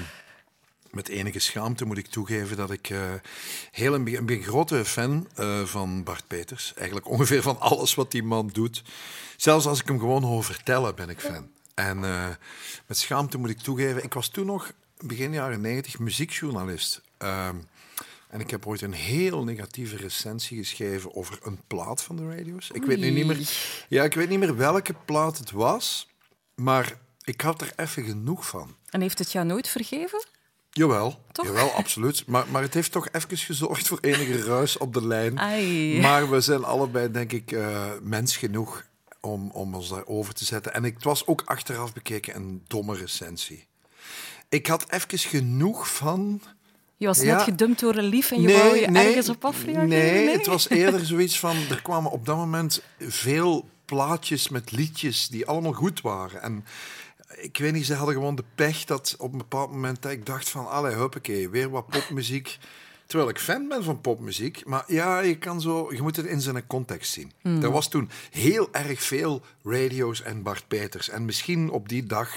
[0.91, 2.99] met enige schaamte moet ik toegeven dat ik eh,
[3.71, 5.27] heel een, een grote fan
[5.65, 6.73] van Bart Peters.
[6.75, 8.83] Eigenlijk ongeveer van alles wat die man doet.
[9.37, 11.47] Zelfs als ik hem gewoon hoor vertellen, ben ik fan.
[11.73, 11.99] En
[12.87, 17.01] met schaamte moet ik toegeven, ik was toen nog begin jaren 90 muziekjournalist.
[17.19, 17.67] Um,
[18.33, 22.69] en ik heb ooit een heel negatieve recensie geschreven over een plaat van de radio's.
[22.71, 23.49] Ik weet nu niet meer,
[23.87, 26.09] ja, ik weet niet meer welke plaat het was,
[26.55, 28.75] maar ik had er even genoeg van.
[28.89, 30.25] En heeft het jou nooit vergeven?
[30.69, 31.45] Jawel, Toch?
[31.45, 32.27] jawel absoluut.
[32.27, 35.39] Maar, maar het heeft toch even gezorgd voor enige ruis op de lijn.
[35.39, 35.99] Ai.
[36.01, 38.85] Maar we zijn allebei, denk ik, uh, mens genoeg
[39.21, 40.73] om, om ons daarover te zetten.
[40.73, 43.67] En het was ook achteraf bekeken een domme recensie.
[44.49, 46.41] Ik had even genoeg van...
[47.03, 49.45] Je was net gedumpt door een lief en je nee, wou je nee, ergens op
[49.45, 49.87] afreageren?
[49.87, 51.55] Nee, nee, het was eerder zoiets van...
[51.69, 56.41] Er kwamen op dat moment veel plaatjes met liedjes die allemaal goed waren.
[56.41, 56.65] En
[57.35, 60.25] ik weet niet, ze hadden gewoon de pech dat op een bepaald moment dat ik
[60.25, 60.69] dacht van...
[60.69, 62.57] Allee, huppakee, weer wat popmuziek.
[63.05, 64.65] Terwijl ik fan ben van popmuziek.
[64.65, 67.31] Maar ja, je, kan zo, je moet het in zijn context zien.
[67.41, 67.63] Mm.
[67.63, 71.09] Er was toen heel erg veel radio's en Bart Peters.
[71.09, 72.29] En misschien op die dag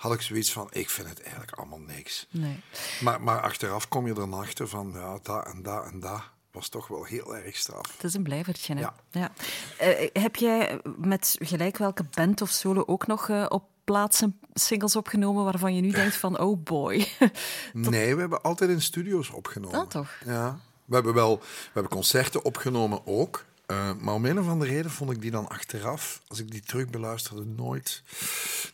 [0.00, 2.26] had ik zoiets van, ik vind het eigenlijk allemaal niks.
[2.30, 2.60] Nee.
[3.00, 6.22] Maar, maar achteraf kom je dan achter van, ja, dat en dat en dat.
[6.52, 7.92] was toch wel heel erg straf.
[7.92, 8.80] Het is een blijvertje, hè?
[8.80, 8.94] Ja.
[9.10, 9.32] Ja.
[9.78, 14.96] Eh, heb jij met gelijk welke band of solo ook nog eh, op plaatsen singles
[14.96, 17.06] opgenomen waarvan je nu denkt van, oh boy.
[17.72, 19.78] Nee, we hebben altijd in studio's opgenomen.
[19.78, 20.10] Dat toch?
[20.24, 20.58] Ja.
[20.84, 23.44] We hebben wel we hebben concerten opgenomen ook.
[23.70, 26.60] Eh, maar om een of andere reden vond ik die dan achteraf, als ik die
[26.60, 28.02] terug beluisterde, nooit,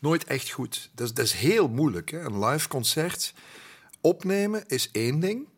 [0.00, 0.90] nooit echt goed.
[0.94, 2.10] Dat is, dat is heel moeilijk.
[2.10, 2.20] Hè?
[2.20, 3.34] Een live concert
[4.00, 5.48] opnemen is één ding.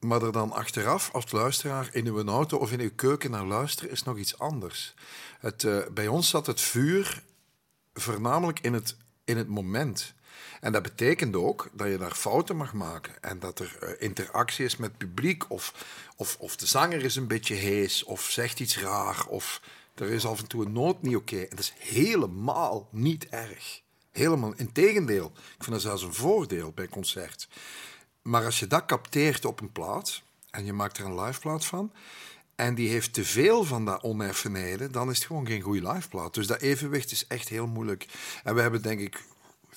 [0.00, 3.90] Maar er dan achteraf als luisteraar in uw auto of in uw keuken naar luisteren
[3.90, 4.94] is nog iets anders.
[5.40, 7.22] Het, eh, bij ons zat het vuur
[7.94, 10.14] voornamelijk in het, in het moment.
[10.60, 13.22] En dat betekent ook dat je daar fouten mag maken.
[13.22, 15.50] En dat er eh, interactie is met publiek.
[15.50, 15.84] Of,
[16.16, 18.04] of, of de zanger is een beetje hees.
[18.04, 19.26] Of zegt iets raar.
[19.26, 19.60] Of
[19.94, 21.40] er is af en toe een noot niet oké.
[21.40, 23.82] En dat is helemaal niet erg.
[24.10, 25.32] Helemaal, integendeel.
[25.34, 27.48] Ik vind dat zelfs een voordeel bij concert.
[28.22, 30.22] Maar als je dat capteert op een plaat.
[30.50, 31.92] En je maakt er een live plaat van.
[32.58, 36.34] En die heeft te veel van dat oneffenheden, dan is het gewoon geen goede liveplaat.
[36.34, 38.06] Dus dat evenwicht is echt heel moeilijk.
[38.44, 39.24] En we hebben denk ik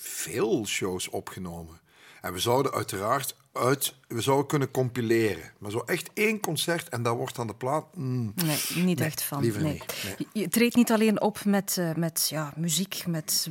[0.02, 1.80] veel shows opgenomen.
[2.20, 5.52] En we zouden uiteraard uit, we zouden kunnen compileren.
[5.58, 7.84] Maar zo echt één concert en dat wordt dan de plaat.
[7.94, 9.40] mm, Nee, niet Nee, echt van.
[9.40, 9.72] liever nee.
[9.72, 10.28] niet, nee.
[10.42, 13.46] Je, treedt niet alleen op met, eh, met ja, muziek, met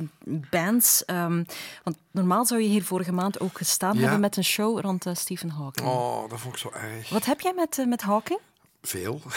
[0.50, 1.04] bands.
[1.04, 1.44] ehm,
[1.84, 4.00] want normaal zou je hier vorige maand ook gestaan Ja.
[4.00, 5.88] hebben met een show rond eh, Stephen Hawking.
[5.88, 7.08] Oh, dat vond ik zo erg.
[7.08, 8.38] Wat heb jij met, eh, met Hawking?
[8.82, 9.22] Veel.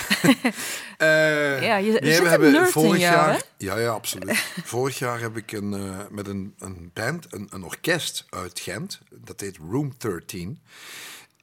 [0.98, 3.42] Eh, Ja, je- nee, zit we hebben vorig jaar.
[3.58, 4.38] Ja, ja, absoluut.
[4.76, 9.00] vorig jaar heb ik een, eh, met een, een band, een, een orkest uit Gent.
[9.12, 10.60] Dat heet Room 13.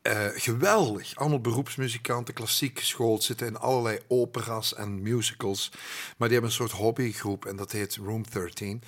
[0.02, 1.16] Eh, geweldig.
[1.16, 5.70] Allemaal beroepsmuzikanten, klassiek geschoold, zitten in allerlei opera's en musicals.
[6.16, 8.82] Maar die hebben een soort hobbygroep en dat heet Room 13.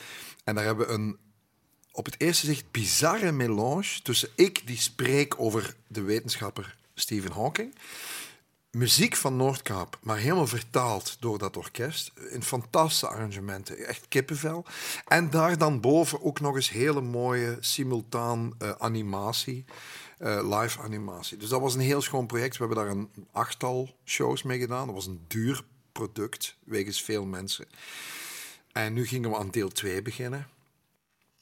[0.45, 1.17] En daar hebben we een
[1.93, 7.75] op het eerste zicht bizarre melange tussen ik die spreek over de wetenschapper Stephen Hawking.
[8.75, 12.13] Muziek van Noordkaap, maar helemaal vertaald door dat orkest.
[12.31, 14.65] In fantastische arrangementen, echt kippenvel.
[15.07, 19.65] En daar dan boven ook nog eens hele mooie simultaan eh, animatie,
[20.19, 21.37] eh, live animatie.
[21.37, 22.57] Dus dat was een heel schoon project.
[22.57, 24.87] We hebben daar een achttal shows mee gedaan.
[24.87, 27.67] Dat was een duur product, wegens veel mensen.
[28.73, 30.49] En nu gingen we aan deel 2 beginnen.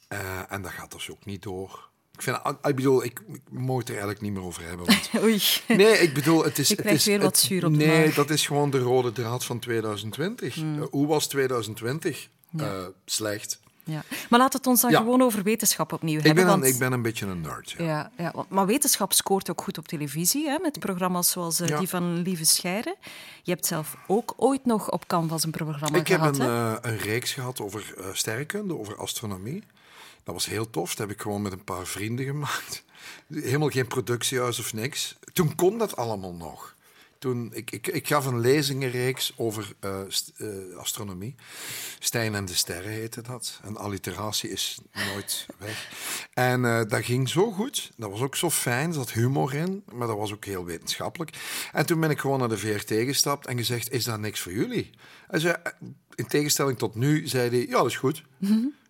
[0.09, 1.90] Eh, en dat gaat dus ook niet door.
[2.12, 4.87] Ik, vind, ik bedoel, ik, ik moet het er eigenlijk niet meer over hebben.
[4.87, 5.42] Want Oei.
[5.68, 6.68] Nee, ik bedoel, het is...
[6.68, 9.44] Je het is, weer wat zuur op de Nee, dat is gewoon de rode draad
[9.44, 10.55] van 2020.
[10.55, 10.83] Hmm.
[10.83, 12.29] Eh, hoe was 2020?
[12.59, 13.61] Eh, slecht.
[13.85, 14.03] Ja.
[14.31, 14.98] Maar laat het ons dan Ja.
[14.98, 16.44] gewoon over wetenschap opnieuw Ik hebben.
[16.44, 17.75] ben, een, want- ik ben een beetje een nerd.
[17.79, 17.85] Ja.
[17.85, 21.88] Ja, ja, maar wetenschap scoort ook goed op televisie, hè, met programma's zoals eh, die
[21.88, 22.96] van Lieve Scheire.
[23.42, 26.38] Je hebt zelf ook ooit nog op Canvas een programma Ik heb gehad.
[26.38, 26.72] een, hè?
[26.77, 29.62] eh, een reeks gehad over sterrenkunde, over astronomie.
[30.25, 30.89] Dat was heel tof.
[30.89, 32.85] Dat heb ik gewoon met een paar vrienden gemaakt.
[33.29, 35.17] Helemaal geen productiehuis of niks.
[35.33, 36.75] Toen kon dat allemaal nog.
[37.19, 41.35] Toen, ik, ik, ik gaf een lezingenreeks over eh, eh, astronomie.
[41.99, 43.61] Stijn en de sterren heette dat.
[43.65, 45.89] En alliteratie is nooit weg.
[46.33, 47.93] En eh, dat ging zo goed.
[47.97, 48.89] Dat was ook zo fijn.
[48.89, 49.83] Er zat humor in.
[49.93, 51.37] Maar dat was ook heel wetenschappelijk.
[51.73, 54.53] En toen ben ik gewoon naar de VRT gestapt en gezegd, is dat niks voor
[54.53, 54.91] jullie?
[55.31, 55.73] Zei, eh,
[56.15, 58.23] in tegenstelling tot nu, zei hij, ja, dat is goed.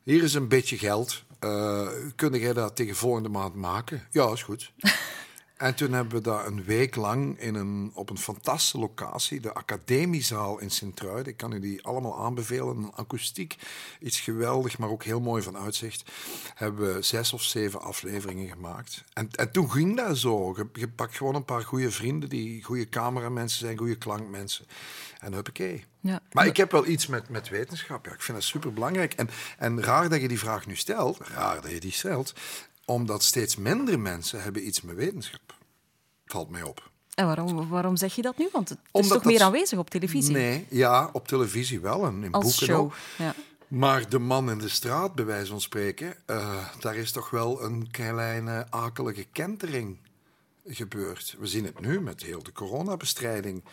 [0.05, 1.23] Hier is een beetje geld.
[1.39, 4.07] Eh kun jij dat tegen volgende maand maken?
[4.11, 4.73] Ja, is goed.
[5.63, 9.55] En toen hebben we dat een week lang in een, op een fantastische locatie, de
[9.55, 11.33] Academiezaal in Sint-Truiden.
[11.33, 12.77] Ik kan u die allemaal aanbevelen.
[12.77, 13.57] Een akoestiek,
[14.01, 16.11] iets geweldig, maar ook heel mooi van uitzicht.
[16.55, 19.05] Hebben we zes of zeven afleveringen gemaakt.
[19.13, 20.55] En, en toen ging dat zo.
[20.57, 24.67] Je, je pakt gewoon een paar goede vrienden die goede cameramensen zijn, goede klankmensen.
[25.19, 25.85] En huppakee.
[26.01, 26.21] Ja.
[26.33, 28.07] Maar ik heb wel iets met, met wetenschap.
[28.07, 28.13] Ja.
[28.13, 29.15] Ik vind dat super belangrijk.
[29.15, 32.35] En, en raar dat je die vraag nu stelt, raar dat je die stelt,
[32.85, 35.55] omdat steeds minder mensen hebben iets met wetenschap.
[36.27, 36.91] Valt mij op.
[37.15, 38.49] En waarom, waarom zeg je dat nu?
[38.53, 40.33] Want het is toch dat- meer aanwezig op televisie?
[40.33, 42.81] Nee, ja, op televisie wel en in Als boeken show.
[42.85, 42.95] ook.
[43.19, 43.35] Ja.
[43.69, 47.63] Maar de man in de straat, bij wijze van spreken, eh, daar is toch wel
[47.63, 49.99] een kleine akelige kentering
[50.67, 51.37] gebeurd.
[51.39, 53.65] We zien het nu met heel de coronabestrijding.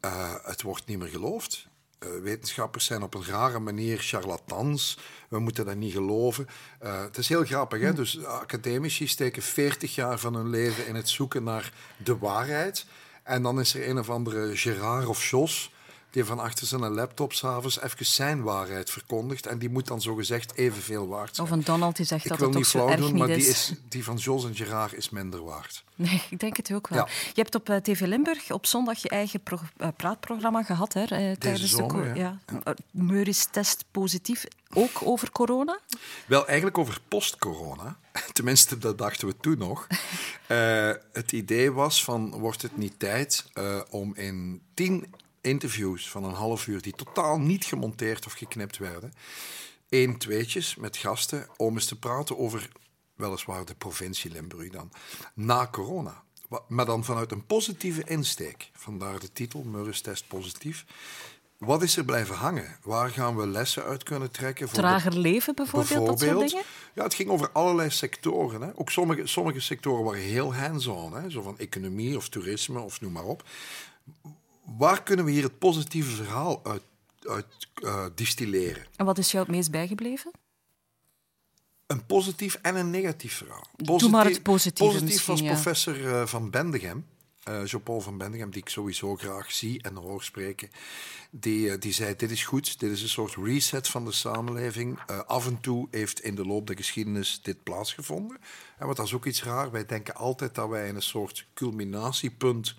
[0.00, 1.66] Eh, het wordt niet meer geloofd.
[2.02, 4.98] Eh, wetenschappers zijn op een rare manier charlatans.
[5.28, 6.46] We moeten dat niet geloven.
[6.78, 7.92] Eh, het is heel grappig, hè?
[7.92, 12.86] Dus academici steken 40 jaar van hun leven in het zoeken naar de waarheid.
[13.22, 15.72] En dan is er een of andere Gerard of Jos
[16.12, 19.46] die van achter zijn laptop s'avonds even zijn waarheid verkondigt.
[19.46, 21.46] En die moet dan zogezegd evenveel waard zijn.
[21.46, 23.10] Of een Donald die zegt Ik dat wil het niet toch zo flauw erg doen,
[23.14, 23.70] niet maar die, is.
[23.70, 25.84] is, die van Jos en Gerard is minder waard.
[25.94, 26.98] Nee, ik denk het ook wel.
[26.98, 27.12] Ja.
[27.34, 29.42] Je hebt op eh, TV Limburg op zondag je eigen
[29.76, 30.92] eh, praatprogramma gehad.
[30.92, 32.38] Hè, eh, tijdens zomer, de ja.
[32.64, 32.74] ja.
[32.90, 34.44] Meuris test positief,
[34.74, 35.78] ook over corona.
[36.26, 37.96] Wel, eigenlijk over post-corona.
[38.32, 39.86] Tenminste, dat dachten we toen nog.
[41.12, 43.44] Het idee was van, wordt het niet tijd
[43.90, 45.06] om in tien
[45.42, 49.12] interviews van een half uur, die totaal niet gemonteerd of geknipt werden,
[49.88, 52.68] één, tweetjes met gasten, om eens te praten over,
[53.14, 54.90] weliswaar de provincie Limburg dan,
[55.34, 56.22] na corona.
[56.68, 58.70] Maar dan vanuit een positieve insteek.
[58.72, 60.84] Vandaar de titel, Murris test positief.
[61.58, 62.76] Wat is er blijven hangen?
[62.82, 64.66] Waar gaan we lessen uit kunnen trekken?
[64.68, 66.64] voor de- Trager leven bijvoorbeeld, dat soort dingen.
[66.94, 68.60] ja, het ging over allerlei sectoren.
[68.62, 68.70] Hè.
[68.74, 71.30] Ook sommige, sommige sectoren waren heel hands-on.
[71.30, 73.44] Zo van economie of toerisme of noem maar op.
[74.64, 76.82] Waar kunnen we hier het positieve verhaal uit,
[77.20, 78.86] uit eh, distilleren?
[78.96, 80.30] En wat is jou het meest bijgebleven?
[81.86, 83.66] Een positief en een negatief verhaal.
[83.76, 87.06] Doe maar het positieve Positief was professor eh, van Bendegem,
[87.42, 90.70] eh Jean-Paul van Bendegem, die ik sowieso graag zie en hoor spreken.
[91.30, 95.00] Die, die zei, dit is goed, dit is een soort reset van de samenleving.
[95.26, 98.38] Af en toe heeft in de loop der geschiedenis dit plaatsgevonden.
[98.78, 101.46] En wat dat is ook iets raar, wij denken altijd dat wij in een soort
[101.54, 102.74] culminatiepunt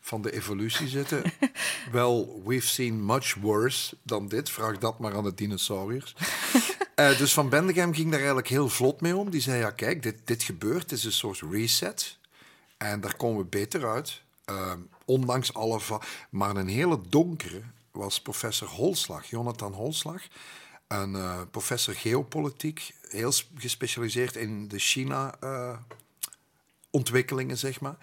[0.00, 1.22] van de evolutie zitten.
[1.92, 4.50] Wel, we've seen much worse dan dit.
[4.50, 6.14] Vraag dat maar aan de dinosauriërs.
[6.98, 9.30] Eh, dus Van Bendegem ging daar eigenlijk heel vlot mee om.
[9.30, 12.18] Die zei, ja kijk, dit, dit gebeurt, het is een soort reset.
[12.76, 14.22] En daar komen we beter uit.
[14.44, 14.72] Eh,
[15.04, 15.80] ondanks alle...
[16.30, 20.22] Maar een hele donkere was professor Holslag, Jonathan Holslag.
[20.88, 27.96] Een eh, professor geopolitiek, heel gespecialiseerd in de China-ontwikkelingen, zeg maar.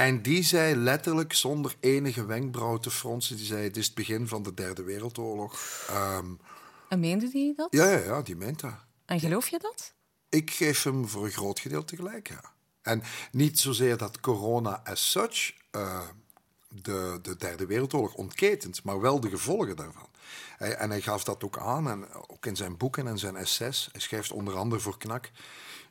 [0.00, 4.28] En die zei letterlijk, zonder enige wenkbrauw te fronsen, die zei, het is het begin
[4.28, 5.60] van de Derde Wereldoorlog.
[5.88, 6.26] Ehm,
[6.88, 7.68] En meende die dat?
[7.70, 8.74] ja, ja, ja, die meent dat.
[9.04, 9.94] En geloof je dat?
[10.28, 12.52] Ik geef hem voor een groot gedeelte gelijk, ja.
[12.82, 16.00] En niet zozeer dat corona as such eh,
[16.68, 20.08] de, de Derde Wereldoorlog ontketent, maar wel de gevolgen daarvan.
[20.56, 23.88] Hij- en hij gaf dat ook aan, en ook in zijn boeken en zijn essays.
[23.92, 25.30] Hij schrijft onder andere voor Knak.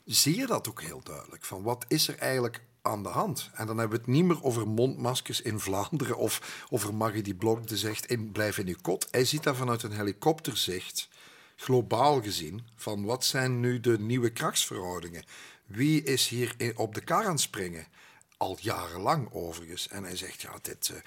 [0.05, 1.45] Zie je dat ook heel duidelijk?
[1.45, 3.49] Van wat is er eigenlijk aan de hand?
[3.53, 7.35] En dan hebben we het niet meer over mondmaskers in Vlaanderen of over Maggie die
[7.77, 9.07] zegt, blijf in uw kot.
[9.11, 11.09] Hij ziet dat vanuit een helikopterzicht
[11.55, 15.23] globaal gezien, van wat zijn nu de nieuwe krachtsverhoudingen?
[15.65, 17.87] Wie is hier op de kar aan het springen?
[18.37, 19.87] Al jarenlang overigens.
[19.87, 20.89] En hij zegt, ja, dit...
[20.89, 21.01] eh,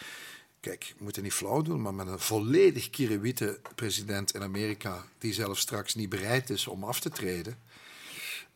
[0.61, 5.33] kijk, we moeten niet flauw doen, maar met een volledig kierenwitte president in Amerika, die
[5.33, 7.59] zelfs straks niet bereid is om af te treden,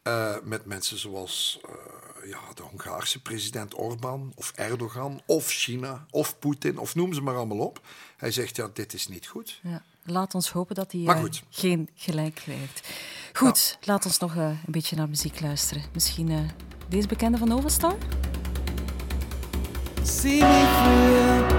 [0.02, 1.72] eh, met mensen zoals eh,
[2.28, 7.36] ja, de Hongaarse president Orbán of Erdogan of China of Poetin of noem ze maar
[7.36, 7.80] allemaal op.
[8.16, 9.60] Hij zegt, ja, dit is niet goed.
[9.62, 9.82] Ja.
[10.02, 12.88] Laat ons hopen dat hij eh, geen gelijk krijgt.
[13.32, 15.82] Goed, laat ons nog eh, een beetje naar muziek luisteren.
[15.92, 16.38] Misschien eh,
[16.88, 17.62] deze bekende van?
[20.02, 21.55] See me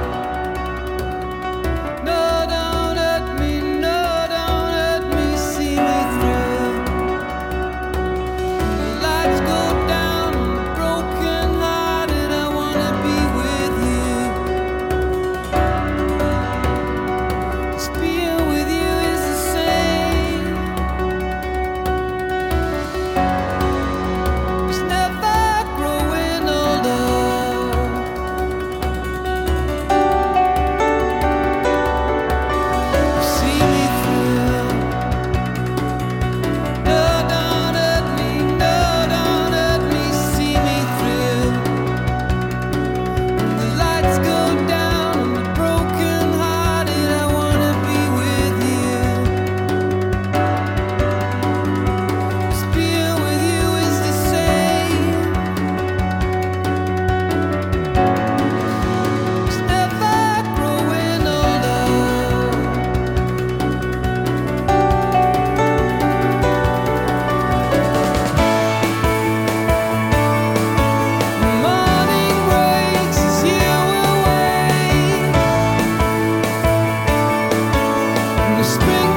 [78.68, 79.17] spring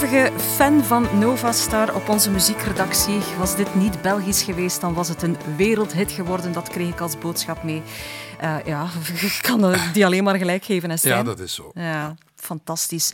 [0.00, 3.20] hevige fan van Novastar op onze muziekredactie.
[3.38, 6.52] Was dit niet Belgisch geweest, dan was het een wereldhit geworden.
[6.52, 7.82] Dat kreeg ik als boodschap mee.
[8.42, 8.88] Uh, ja,
[9.20, 11.16] ik kan die alleen maar gelijk geven, hè, Stijn?
[11.16, 11.70] Ja, dat is zo.
[11.74, 13.12] Ja, fantastisch.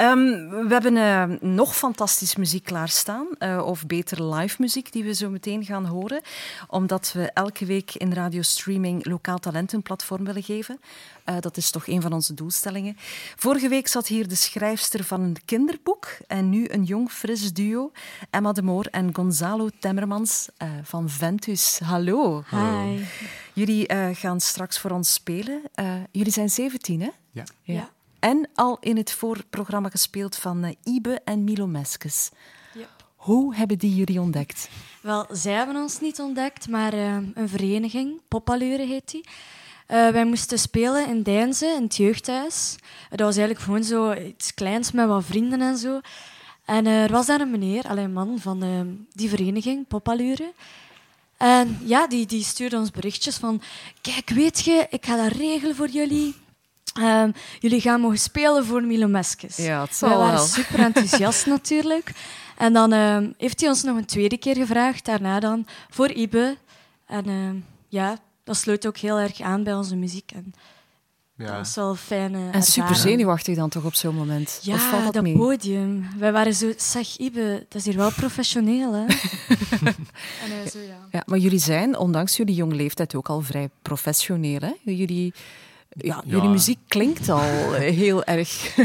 [0.00, 3.26] um, we hebben uh, nog fantastisch muziek klaarstaan.
[3.38, 6.20] Uh, of beter live muziek, die we zo meteen gaan horen.
[6.70, 10.80] Omdat we elke week in radiostreaming lokaal talent een platform willen geven.
[11.28, 12.96] Uh, dat is toch een van onze doelstellingen.
[13.36, 17.92] Vorige week zat hier de schrijfster van een kinderboek en nu een jong fris duo,
[18.30, 21.78] Emma de Moor en Gonzalo Temmermans uh, van Ventus.
[21.84, 22.44] Hallo.
[22.50, 23.04] Hi.
[23.52, 25.62] Jullie uh, gaan straks voor ons spelen.
[26.10, 27.10] jullie zijn 17, hè?
[27.30, 27.44] Ja.
[27.62, 27.74] ja.
[27.74, 27.90] ja.
[28.18, 32.30] En al in het voorprogramma gespeeld van Ibe en Milo Meskes.
[33.20, 34.68] Hoe hebben die jullie ontdekt?
[35.00, 39.24] Wel, zij hebben ons niet ontdekt, maar een vereniging, Popallure heet die.
[39.90, 42.76] Uh, wij moesten spelen in Deinze, in het jeugdhuis.
[43.10, 46.00] Dat was eigenlijk gewoon zo iets kleins met wat vrienden en zo.
[46.64, 48.80] En uh, er was daar een meneer, alleen een man van uh,
[49.12, 50.52] die vereniging, Popallure.
[51.36, 53.62] En ja, die, die stuurde ons berichtjes van...
[54.00, 56.34] Kijk, weet je, ik ga dat regelen voor jullie.
[56.94, 59.56] Ehm, jullie gaan mogen spelen voor Milo Meskes.
[59.56, 60.46] Ja, het zal Wij waren wel.
[60.46, 62.12] super enthousiast natuurlijk.
[62.60, 66.56] En dan ehm, heeft hij ons nog een tweede keer gevraagd, daarna dan, voor Ibe.
[67.06, 67.54] En ehm,
[67.88, 70.32] ja, dat sloot ook heel erg aan bij onze muziek.
[70.32, 70.54] En
[71.36, 71.46] Ja.
[71.46, 72.34] Dat was wel fijn.
[72.34, 74.58] eh, En super zenuwachtig dan toch op zo'n moment?
[74.62, 75.36] Ja, of valt dat, dat mee?
[75.36, 76.06] podium.
[76.18, 79.04] Wij waren zo, zeg Ibe, dat is hier wel professioneel, hè?
[80.44, 80.98] en eh, zo, ja.
[81.10, 84.60] Ja, maar jullie zijn, ondanks jullie jonge leeftijd, ook al vrij professioneel.
[84.60, 84.72] Hè?
[84.82, 85.32] Jullie,
[85.88, 88.76] ja, jullie muziek klinkt al eh, heel erg.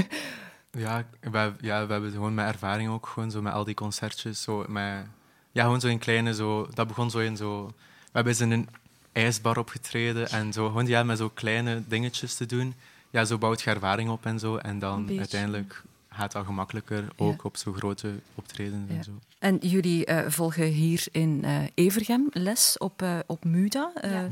[0.75, 4.41] Ja, we, ja, we hebben gewoon met ervaring ook gewoon zo met al die concertjes.
[4.41, 5.05] Zo met,
[5.51, 7.65] ja, gewoon zo in kleine, zo, dat begon zo in zo...
[7.65, 8.69] We hebben eens in een
[9.11, 12.73] ijsbar opgetreden en zo, gewoon ja, met zo kleine dingetjes te doen.
[13.09, 14.57] Ja, zo bouwt je ervaring op en zo.
[14.57, 18.95] En dan uiteindelijk gaat dat gemakkelijker, ook op zo grote optredens Ja.
[18.95, 19.11] en zo.
[19.39, 23.91] En jullie eh, volgen hier in eh, Evergem les op, eh, op MUDA.
[24.01, 24.27] Ja.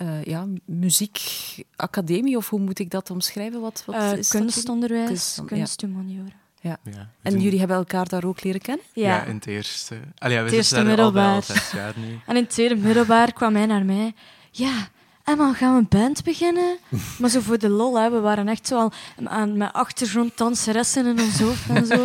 [0.00, 0.06] Ja.
[0.06, 3.60] eh, ja, muziekacademie, of hoe moet ik dat omschrijven?
[3.60, 5.42] Wat, wat Eh, is kunstonderwijs, Kunst-
[6.84, 7.08] ja.
[7.22, 8.84] En doen- jullie hebben elkaar daar ook leren kennen?
[8.92, 9.24] Ja, Ja.
[9.24, 9.94] in het eerste...
[10.18, 11.42] Allee, ja, we Het eerste al al middelbaar.
[11.42, 12.18] zes jaar nu.
[12.26, 14.12] En in het tweede middelbaar kwam hij naar mij.
[14.50, 14.88] Ja,
[15.30, 16.78] Emma, gaan we een band beginnen?
[17.18, 18.10] Maar zo voor de lol, hè.
[18.10, 18.92] we waren echt zo al
[19.24, 22.04] aan, met achtergronddanseressen in ons hoofd en zo.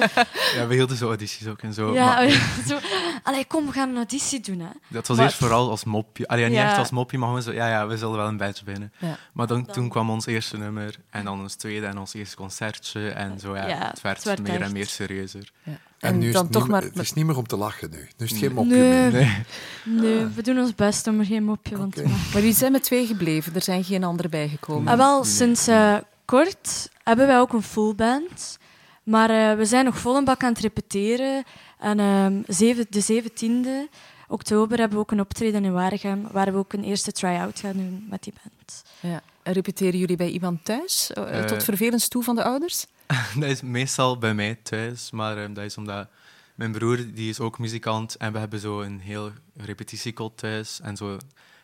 [0.55, 1.93] Ja, we hielden zo audities ook en zo.
[1.93, 2.29] Ja, maar
[2.67, 2.77] zo.
[3.23, 4.59] Allee, kom, we gaan een auditie doen.
[4.59, 4.67] Hè.
[4.87, 6.27] dat was Maar- eerst vooral als mopje.
[6.27, 6.67] Allee, ja, niet Ja.
[6.69, 7.51] echt als mopje, maar gewoon zo...
[7.51, 8.93] Ja, ja, we zullen wel een bandje beginnen.
[8.97, 9.17] Ja.
[9.33, 13.09] Maar dan, toen kwam ons eerste nummer en dan ons tweede en ons eerste concertje.
[13.09, 15.51] En zo, ja, Ja, het werd, het werd meer en meer serieuzer.
[15.63, 15.77] Ja.
[15.99, 16.83] En, nu is dan het, toch niet, maar...
[16.83, 17.97] het is niet meer om te lachen nu.
[17.97, 19.11] Nu is het geen mopje Nee.
[19.11, 19.11] meer.
[19.11, 20.01] Nee.
[20.01, 22.17] Nee, we doen ons best om er geen mopje van te maken.
[22.17, 24.91] Maar jullie zijn met twee gebleven, er zijn geen anderen bijgekomen.
[24.91, 28.57] Ah, wel, sinds eh, kort hebben wij ook een full band.
[29.03, 31.43] Maar eh, we zijn nog vol een bak aan het repeteren.
[31.79, 32.41] En ehm,
[32.89, 33.93] de 17e
[34.27, 37.73] oktober hebben we ook een optreden in Waregem, waar we ook een eerste try-out gaan
[37.73, 38.83] doen met die band.
[38.99, 39.21] Ja.
[39.43, 41.11] En repeteren jullie bij iemand thuis?
[41.13, 42.85] Eh, tot vervelens toe van de ouders?
[43.39, 46.07] Dat is meestal bij mij thuis, maar eh, dat is omdat
[46.55, 50.79] mijn broer die is ook muzikant en we hebben zo een heel repetitiekot thuis.
[50.83, 51.17] En zo,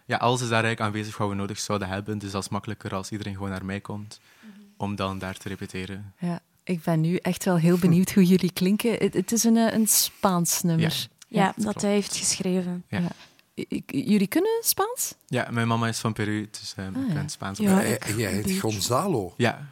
[0.06, 2.18] ja, alles is daar eigenlijk aanwezig wat we nodig zouden hebben.
[2.18, 4.20] Dus dat is makkelijker als iedereen gewoon naar mij komt
[4.78, 6.14] om dan daar te repeteren.
[6.20, 6.40] Ja.
[6.64, 8.94] Ik ben nu echt wel heel benieuwd hoe jullie klinken.
[8.94, 11.08] Het, het is een, eh, een Spaans nummer.
[11.28, 11.82] Ja, dat dat klopt.
[11.82, 12.84] hij heeft geschreven.
[13.56, 15.14] I- Jullie kunnen Spaans?
[15.28, 17.14] Ja, mijn mama is van Peru, dus eh, ik Ah, ja.
[17.14, 17.60] ben Spaans.
[17.60, 17.70] Ja.
[17.72, 19.34] Hij- jij heet Gonzalo.
[19.38, 19.66] ja,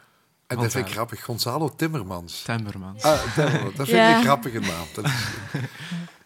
[0.50, 1.24] En dat vind ik grappig.
[1.24, 2.42] Gonzalo Timmermans.
[2.42, 3.02] Timmermans.
[3.02, 3.74] Ah, Timmermans.
[3.76, 4.10] Dat vind Ja.
[4.10, 4.86] ik een grappige naam.
[4.94, 5.12] Dat is-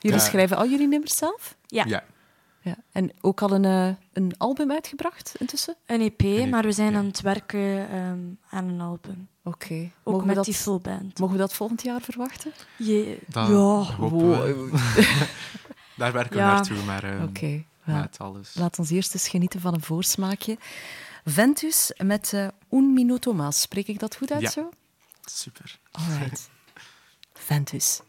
[0.00, 0.24] Jullie Ja.
[0.24, 1.56] schrijven al jullie nummers zelf?
[1.66, 2.04] Ja, Ja.
[2.60, 2.76] Ja.
[2.92, 5.76] En ook al een, eh, een album uitgebracht intussen?
[5.86, 6.98] een EP, EP, maar we zijn ja.
[6.98, 8.18] aan het werken ehm,
[8.50, 9.28] aan een album.
[9.44, 9.74] Oké.
[9.74, 11.18] Ook Mogen, we met dat- die full band.
[11.18, 12.52] mogen we dat volgend jaar verwachten?
[12.76, 13.46] Je, ja.
[15.96, 16.46] Daar werken Ja.
[16.48, 18.54] we naartoe, maar eh, met alles.
[18.54, 20.58] Laat ons eerst eens genieten van een voorsmaakje.
[21.24, 23.60] Ventus met eh Un Minuto Mas.
[23.60, 24.50] Spreek ik dat goed uit Ja.
[24.50, 24.70] zo?
[25.24, 25.78] Super.
[25.90, 26.50] Alright.
[27.32, 28.00] Ventus.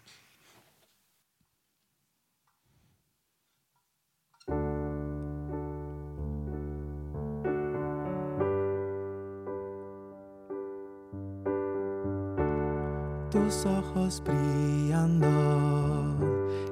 [13.29, 16.04] tus ojos brillando,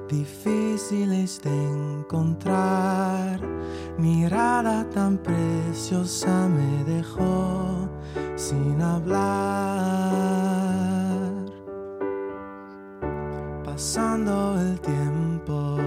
[0.08, 3.40] difíciles de encontrar.
[3.98, 7.88] Mirada tan preciosa me dejó
[8.36, 9.34] sin hablar.
[13.64, 15.78] Pasando el tiempo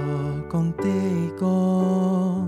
[0.49, 2.47] contigo,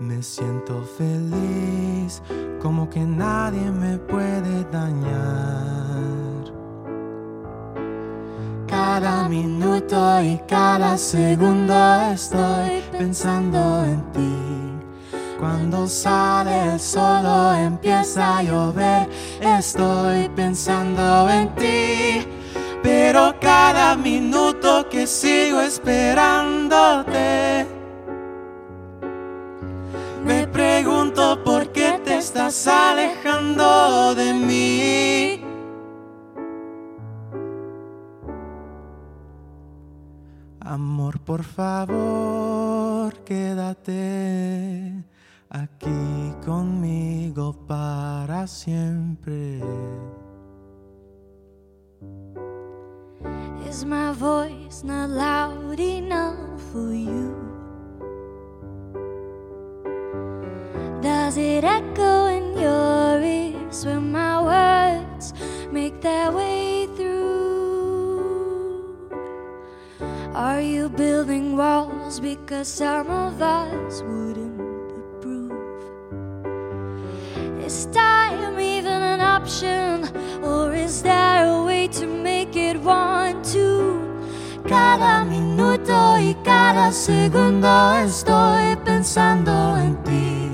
[0.00, 2.22] me siento feliz,
[2.60, 5.85] como que nadie me puede dañar.
[8.86, 11.74] Cada minuto y cada segundo
[12.14, 14.36] estoy pensando en ti.
[15.40, 17.26] Cuando sale el sol
[17.58, 19.08] empieza a llover,
[19.40, 22.28] estoy pensando en ti.
[22.84, 27.66] Pero cada minuto que sigo esperándote,
[30.24, 35.45] me pregunto por qué te estás alejando de mí.
[40.68, 45.04] Amor, por favor, quédate
[45.48, 49.60] aquí conmigo para siempre.
[53.68, 57.32] Is my voice not loud enough for you?
[61.00, 65.32] Does it echo in your ears when my words
[65.70, 67.35] make their way through?
[70.86, 74.60] You building walls because some of us wouldn't
[75.02, 75.52] approve?
[77.64, 80.08] Is time even an option,
[80.44, 84.00] or is there a way to make it one, two?
[84.68, 90.50] Cada minuto y cada segundo estoy pensando en ti.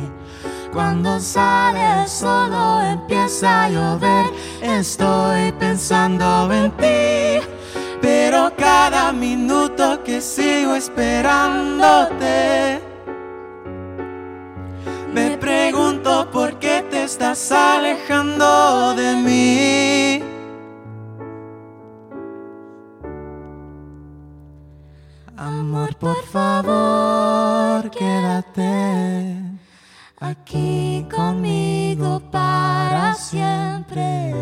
[0.72, 4.26] Cuando sale el sol o empieza a llover,
[4.62, 7.41] estoy pensando en ti.
[8.74, 12.80] Cada minuto que sigo esperándote,
[15.12, 20.24] me pregunto por qué te estás alejando de mí.
[25.36, 29.36] Amor, por favor, quédate
[30.18, 34.32] aquí conmigo para siempre.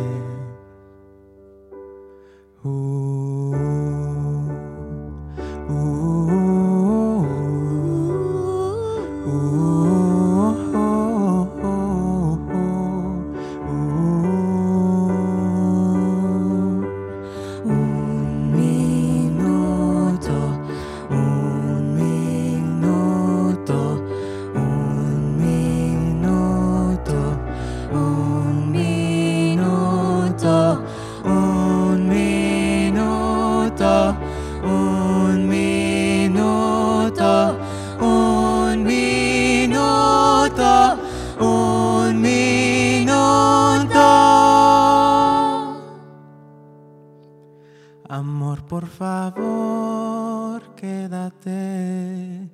[49.00, 52.50] Favor, quédate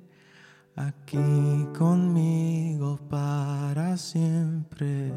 [0.77, 5.11] aquí conmigo para siempre.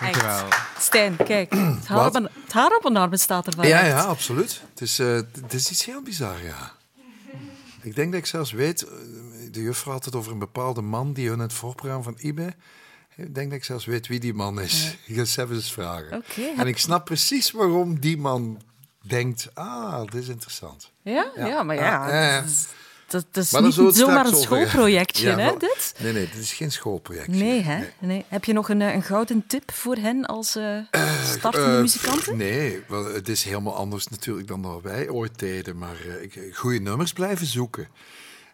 [0.00, 0.48] Dankjewel.
[0.78, 1.52] Stijn, kijk.
[1.52, 3.66] Het haar, op een, het haar op een arm staat ervan.
[3.66, 4.62] Ja, ja, absoluut.
[4.70, 6.78] Het is, eh, het is iets heel bizar, ja.
[7.82, 8.92] Ik denk dat ik zelfs weet, eh,
[9.50, 12.54] de juffrouw had het over een bepaalde man die hun het voorprogramma van IBE.
[13.16, 14.96] Ik denk dat ik zelfs weet wie die man is.
[15.06, 16.24] Ik ga even eens vragen.
[16.56, 18.60] En ik snap precies waarom die man
[19.02, 20.90] denkt, ah, dit is interessant.
[21.02, 21.30] Ja?
[21.36, 21.46] Ja.
[21.46, 22.08] Ja, maar ja.
[22.08, 22.44] Ja, ja, ja.
[23.10, 25.94] Dat is, dat, dat is Maar daar niet zomaar een schoolprojectje, Ja, hè, dit?
[25.98, 27.32] Nee, nee, dit is geen schoolprojectje.
[27.42, 27.84] Nee, hè?
[27.98, 28.24] Nee.
[28.28, 30.78] Heb je nog een, eh, een gouden tip voor hen als eh,
[31.24, 32.36] startende muzikanten?
[32.36, 35.78] Nee, wel, het is helemaal anders natuurlijk dan dat wij ooit deden.
[35.78, 35.96] Maar
[36.52, 37.88] goede nummers blijven zoeken.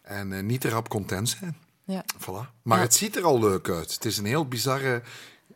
[0.02, 1.56] En niet te rap content zijn.
[1.84, 2.04] Ja.
[2.20, 2.52] Voilà.
[2.62, 2.84] Maar Ja.
[2.84, 3.94] het ziet er al leuk uit.
[3.94, 5.02] Het is een heel bizarre...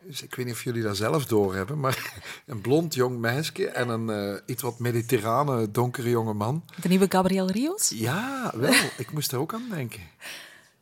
[0.03, 2.13] dus Ik weet niet of jullie dat zelf doorhebben, maar
[2.45, 6.65] een blond jong meisje en een eh, iets wat mediterrane, donkere jonge man.
[6.81, 7.91] De nieuwe Gabriel Rios?
[7.95, 8.73] Ja, wel.
[8.97, 10.01] ik moest er ook aan denken.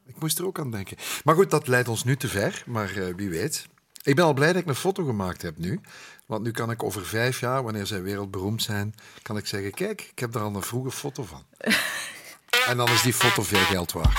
[0.06, 0.98] Ik moest er ook aan denken.
[1.24, 3.68] Maar goed, dat leidt ons nu te ver, maar eh, wie weet.
[4.04, 5.80] Ik ben al blij dat ik een foto gemaakt heb nu.
[6.26, 10.02] Want nu kan ik over vijf jaar, wanneer zij wereldberoemd zijn, kan ik zeggen, kijk,
[10.12, 11.44] ik heb daar al een vroege foto van.
[12.70, 14.18] en dan is die foto veel geld waard.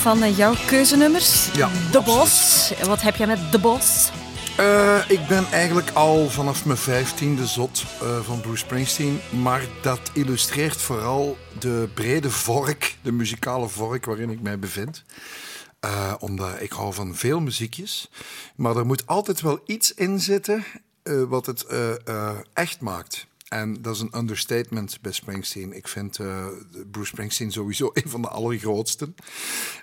[0.00, 1.52] Van eh, jouw keuzenummers.
[1.52, 2.72] Ja, De Bos.
[2.86, 4.10] Wat heb jij met De Bos?
[4.56, 9.20] Eh, ik ben eigenlijk al vanaf mijn vijftiende zot eh, van Bruce Springsteen.
[9.42, 15.04] Maar dat illustreert vooral de brede vork, de muzikale vork waarin ik mij bevind.
[16.18, 18.10] Omdat ik hou van veel muziekjes.
[18.56, 20.64] Maar er moet altijd wel iets in zitten
[21.28, 21.66] wat het
[22.52, 23.26] echt maakt.
[23.50, 25.72] En dat is een understatement bij Springsteen.
[25.76, 26.46] Ik vind eh,
[26.90, 29.14] Bruce Springsteen sowieso een van de allergrootsten.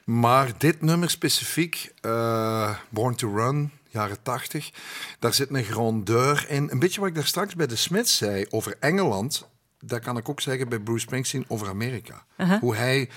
[0.06, 4.72] Maar dit nummer specifiek, eh, Born to Run, jaren 80,
[5.20, 6.72] daar zit een grandeur in.
[6.72, 9.48] Een beetje wat ik daar straks bij de Smiths zei over Engeland.
[9.80, 12.26] Dat kan ik ook zeggen bij Bruce Springsteen over Amerika.
[12.60, 13.10] Hoe hij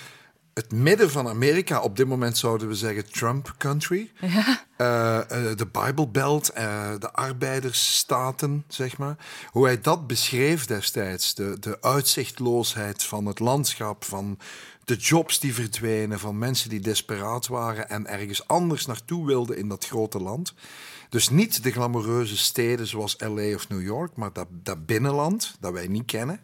[0.54, 4.12] het midden van Amerika, op dit moment zouden we zeggen Trump country,
[4.76, 9.16] eh, eh, de Bible Belt, eh, de arbeidersstaten, zeg maar.
[9.50, 14.38] Hoe hij dat beschreef destijds, de, de uitzichtloosheid van het landschap, van
[14.84, 19.68] de jobs die verdwenen, van mensen die desperaat waren en ergens anders naartoe wilden in
[19.68, 20.54] dat grote land.
[21.08, 25.72] Dus niet de glamoureuze steden zoals LA of New York, maar dat, dat binnenland dat
[25.72, 26.40] wij niet kennen.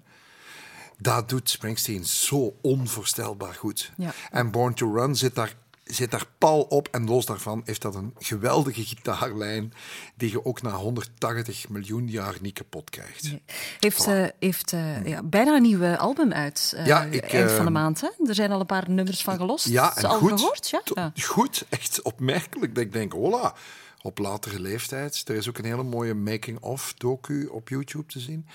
[0.99, 3.93] Dat doet Springsteen zo onvoorstelbaar goed.
[3.97, 4.13] Ja.
[4.31, 6.89] En Born to Run zit daar, zit daar pal op.
[6.91, 9.73] En los daarvan heeft dat een geweldige gitaarlijn
[10.15, 13.35] die je ook na 180 miljoen jaar niet kapot krijgt.
[13.81, 16.75] Heeft, eh, heeft eh, ja, bijna een nieuwe album uit.
[16.85, 18.01] Ja, ik, eind van de eh, maand.
[18.01, 18.09] Hè?
[18.27, 19.69] Er zijn al een paar nummers van gelost.
[19.69, 20.41] Ja, en al goed.
[20.41, 20.71] gehoord?
[20.95, 21.13] Ja.
[21.23, 22.75] Goed, echt opmerkelijk.
[22.75, 23.55] Dat ik denk, hola,
[24.07, 25.23] op latere leeftijd.
[25.29, 28.47] Er is ook een hele mooie making-of docu op YouTube te zien.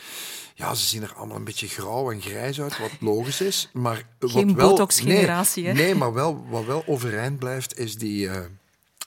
[0.56, 3.70] Ja, ze zien er allemaal een beetje grauw en grijs uit, wat logisch is.
[3.74, 5.74] Maar wat Geen wel, botox-generatie, hè?
[5.74, 8.42] nee, nee, maar wel, wat wel overeind blijft, is die, eh,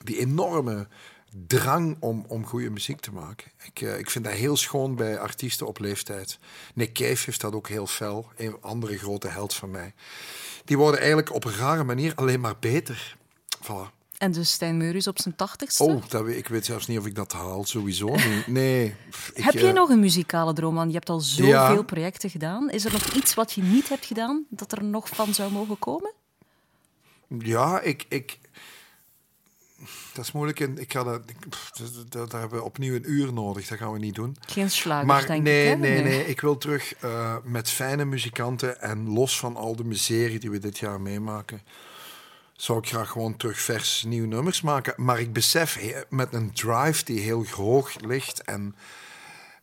[0.04, 0.86] die enorme
[1.46, 3.50] drang om, om goede muziek te maken.
[3.64, 6.38] Ik, eh, ik vind dat heel schoon bij artiesten op leeftijd.
[6.74, 8.28] Nick Cave heeft dat ook heel fel.
[8.36, 9.94] Een andere grote held van mij.
[10.64, 13.16] Die worden eigenlijk op een rare manier alleen maar beter.
[13.62, 14.03] Voilà.
[14.24, 15.82] En dus Stijn Meurus op zijn tachtigste.
[15.82, 17.64] Oh, dat, weet- ik weet zelfs niet of ik dat haal.
[17.64, 18.46] Sowieso niet.
[18.46, 18.94] Nee.
[19.34, 20.74] ik, heb je eh, nog een muzikale droom?
[20.74, 21.82] Want je hebt al zoveel Ja.
[21.82, 22.70] projecten gedaan.
[22.70, 25.78] Is er nog iets wat je niet hebt gedaan, dat er nog van zou mogen
[25.78, 26.12] komen?
[27.38, 28.06] Ja, ik...
[28.08, 28.38] ik
[30.14, 30.60] dat is moeilijk.
[30.60, 31.22] En ik ga dat,
[32.10, 33.68] daar hebben we opnieuw een uur nodig.
[33.68, 34.36] Dat gaan we niet doen.
[34.46, 35.68] Geen slagers, Maar denk nee, ik.
[35.70, 35.76] Hè?
[35.76, 36.26] nee, nee.
[36.26, 40.58] Ik wil terug eh, met fijne muzikanten en los van al de miserie die we
[40.58, 41.62] dit jaar meemaken.
[42.64, 44.94] Zou ik graag gewoon terug vers nieuwe nummers maken.
[44.96, 48.42] Maar ik besef he- met een drive die heel hoog ligt.
[48.42, 48.76] En,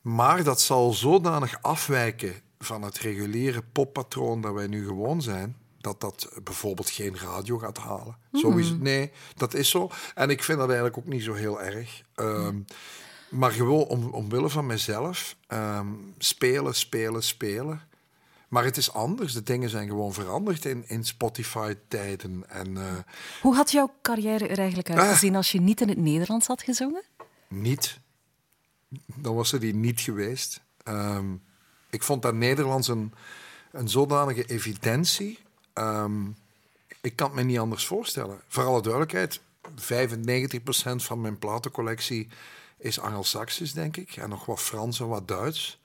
[0.01, 5.55] maar dat zal zodanig afwijken van het reguliere poppatroon dat wij nu gewoon zijn.
[5.79, 8.17] Dat dat bijvoorbeeld geen radio gaat halen.
[8.31, 9.89] Sowieso, nee, dat is zo.
[10.15, 12.01] En ik vind dat eigenlijk ook niet zo heel erg.
[12.15, 12.59] Ehm,
[13.29, 15.35] Maar gewoon om, omwille van mezelf.
[15.47, 15.87] ehm,
[16.17, 17.81] spelen, spelen, spelen.
[18.51, 19.33] Maar het is anders.
[19.33, 22.43] De dingen zijn gewoon veranderd in, in Spotify-tijden.
[22.47, 22.97] En eh,
[23.41, 27.03] Hoe had jouw carrière er eigenlijk uitgezien als je niet in het Nederlands had gezongen?
[27.47, 27.99] niet.
[29.05, 30.61] Dan was er die niet geweest.
[30.83, 31.33] Ehm,
[31.89, 33.13] ik vond dat Nederlands een,
[33.71, 35.39] een zodanige evidentie.
[35.73, 36.25] Ehm,
[37.01, 38.41] ik kan het me niet anders voorstellen.
[38.47, 39.39] Voor alle duidelijkheid,
[39.75, 42.27] 95% van mijn platencollectie
[42.77, 44.15] is Angelsaksisch, denk ik.
[44.15, 45.80] En nog wat Frans en wat Duits.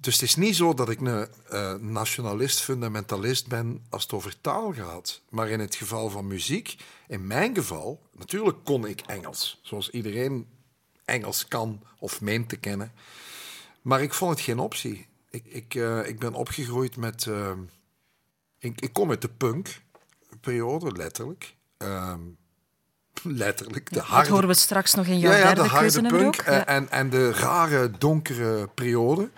[0.00, 4.40] Dus het is niet zo dat ik een eh, nationalist, fundamentalist ben als het over
[4.40, 5.22] taal gaat.
[5.28, 6.76] Maar in het geval van muziek,
[7.08, 9.60] in mijn geval, natuurlijk kon ik Engels.
[9.62, 10.48] Zoals iedereen
[11.04, 12.92] Engels kan of meent te kennen.
[13.82, 15.06] Maar ik vond het geen optie.
[15.30, 17.26] Ik, ik, eh, ik ben opgegroeid met...
[17.26, 17.52] eh,
[18.58, 21.54] ik, ik kom uit de punk-periode, letterlijk.
[23.22, 26.02] Letterlijk, de Dat harde horen we straks nog in jouw ja, ja, derde de harde
[26.02, 26.66] punk Ja.
[26.66, 29.30] en, en de rare, donkere periode.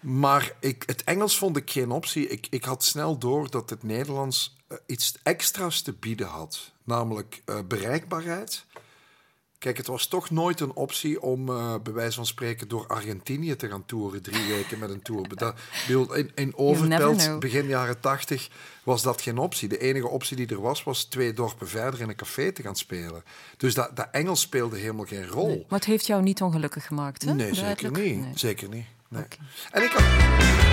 [0.00, 2.28] Maar ik, het Engels vond ik geen optie.
[2.28, 6.72] Ik, ik had snel door dat het Nederlands eh, iets extra's te bieden had.
[6.84, 8.64] Namelijk eh, bereikbaarheid.
[9.58, 13.56] Kijk, het was toch nooit een optie om, eh bij wijze van spreken, door Argentinië
[13.56, 14.22] te gaan toeren.
[14.22, 15.28] Drie weken met een tour.
[15.36, 15.54] Dat,
[15.88, 18.48] in, in Overpelt, begin jaren tachtig,
[18.84, 19.68] was dat geen optie.
[19.68, 22.76] De enige optie die er was, was twee dorpen verder in een café te gaan
[22.76, 23.22] spelen.
[23.56, 25.46] Dus dat, dat Engels speelde helemaal geen rol.
[25.46, 27.34] Nee, Maar het heeft jou niet ongelukkig gemaakt, hè?
[27.34, 28.20] Nee, zeker niet.
[28.20, 28.32] Nee.
[28.34, 28.86] Zeker niet.
[29.08, 29.24] Nee.
[29.70, 30.65] En ik had...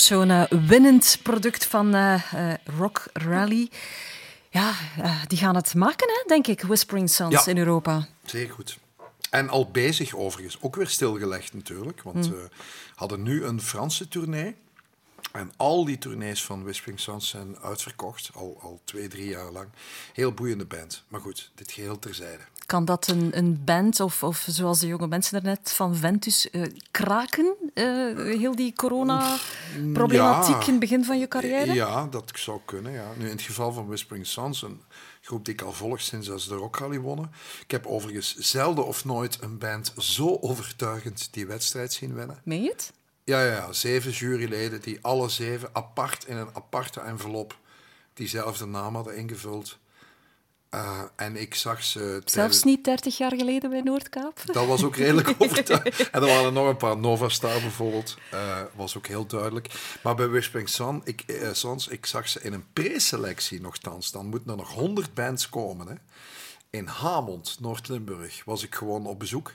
[0.00, 3.70] zo'n eh, winnend product van eh, eh, Rock Rally.
[4.50, 4.72] Ja,
[5.26, 7.46] die gaan het maken, hè, denk ik, Whispering Sons Ja.
[7.50, 8.06] in Europa.
[8.24, 8.78] Zeer goed.
[9.30, 12.34] En al bezig overigens, ook weer stilgelegd natuurlijk, want Hmm.
[12.34, 12.48] we
[12.94, 14.56] hadden nu een Franse tournee.
[15.32, 19.68] En al die tournees van Whispering Sons zijn uitverkocht, al, al twee, drie jaar lang.
[20.12, 21.02] Heel boeiende band.
[21.08, 22.42] Maar goed, dit geheel terzijde.
[22.70, 26.62] Kan dat een, een band, of, of zoals de jonge mensen daarnet van Ventus, eh,
[26.90, 27.54] kraken?
[27.74, 27.84] Eh,
[28.16, 30.64] heel die corona-problematiek Ja.
[30.66, 31.72] in het begin van je carrière?
[31.72, 32.92] Ja, dat zou kunnen.
[32.92, 33.06] Ja.
[33.16, 34.80] Nu, in het geval van Whispering Sons, een
[35.20, 37.30] groep die ik al volg sinds ze de Rock Rally wonnen.
[37.62, 42.40] Ik heb overigens zelden of nooit een band zo overtuigend die wedstrijd zien winnen.
[42.44, 42.92] Meen je het?
[43.24, 47.58] Ja, ja, ja, zeven juryleden die alle zeven apart in een aparte envelop
[48.14, 49.78] diezelfde naam hadden ingevuld.
[50.70, 52.22] Eh, en ik zag ze...
[52.24, 54.40] Zelfs niet 30 jaar geleden bij Noordkaap?
[54.44, 56.10] Dat was ook redelijk overtuigend.
[56.10, 58.16] En er waren nog een paar Nova Star bijvoorbeeld.
[58.30, 59.96] eh, was ook heel duidelijk.
[60.02, 64.10] Maar bij Whispering Sun, ik, Sons, ik zag ze in een preselectie nogthans.
[64.10, 65.86] Dan moeten er nog 100 bands komen.
[65.86, 65.94] Hè.
[66.70, 69.54] In Hamond, Noord-Limburg, was ik gewoon op bezoek.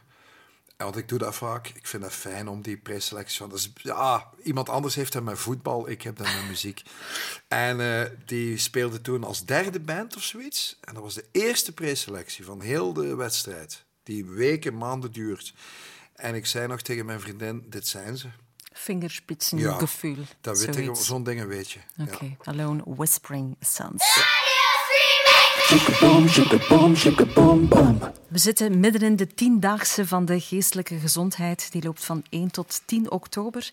[0.77, 1.67] Want ik doe dat vaak.
[1.67, 3.49] Ik vind het fijn om die preselectie van.
[3.49, 6.81] Dus, ja, iemand anders heeft dat met voetbal, ik heb dat met muziek.
[7.47, 10.77] En eh, die speelde toen als derde band of zoiets.
[10.81, 13.85] En dat was de eerste preselectie van heel de wedstrijd.
[14.03, 15.53] Die weken, maanden duurt.
[16.13, 18.27] En ik zei nog tegen mijn vriendin: Dit zijn ze.
[18.73, 20.17] Vingerspitsengevoel.
[20.41, 21.79] dat weet ik, zo'n dingen weet je.
[21.97, 22.35] Oké, Ja.
[22.43, 24.03] Alone Whispering Sons.
[28.27, 31.71] We zitten midden in de tiendaagse van de geestelijke gezondheid.
[31.71, 33.69] Die loopt van 1 tot 10 oktober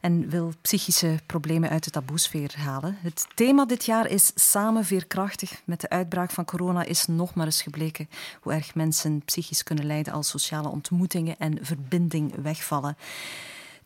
[0.00, 2.96] en wil psychische problemen uit de taboesfeer halen.
[3.02, 5.62] Het thema dit jaar is samen veerkrachtig.
[5.64, 8.08] Met de uitbraak van corona is nog maar eens gebleken
[8.40, 12.96] hoe erg mensen psychisch kunnen lijden als sociale ontmoetingen en verbinding wegvallen.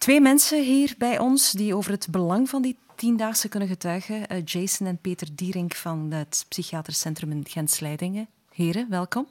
[0.03, 4.27] Twee mensen hier bij ons die over het belang van die tiendaagse kunnen getuigen.
[4.29, 8.29] Eh, Jason en Peter Dierink van het Psychiatrisch Centrum in Gent-Sleidingen.
[8.53, 9.27] Heren, welkom.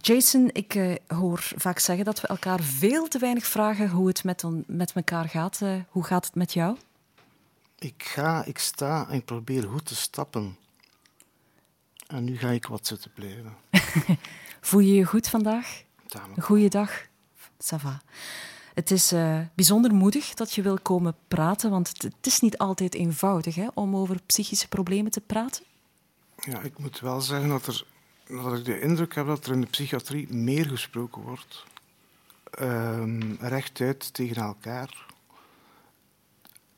[0.00, 4.24] Jason, ik eh, hoor vaak zeggen dat we elkaar veel te weinig vragen hoe het
[4.24, 5.60] met, on- met elkaar gaat.
[5.62, 6.76] Eh, hoe gaat het met jou?
[7.78, 10.56] Ik ga, ik sta en ik probeer goed te stappen.
[12.06, 13.56] En nu ga ik wat zitten blijven.
[14.60, 15.82] Voel je je goed vandaag?
[16.06, 16.36] Tamelijk.
[16.36, 16.90] Een goede dag?
[17.64, 18.00] Ça va.
[18.76, 22.94] Het is eh, bijzonder moedig dat je wil komen praten, want het, is niet altijd
[22.94, 25.64] eenvoudig hè, om over psychische problemen te praten.
[26.36, 27.84] Ja, ik moet wel zeggen dat, er,
[28.58, 31.64] ik de indruk heb dat er in de psychiatrie meer gesproken wordt.
[32.50, 35.06] Ehm, rechtuit tegen elkaar.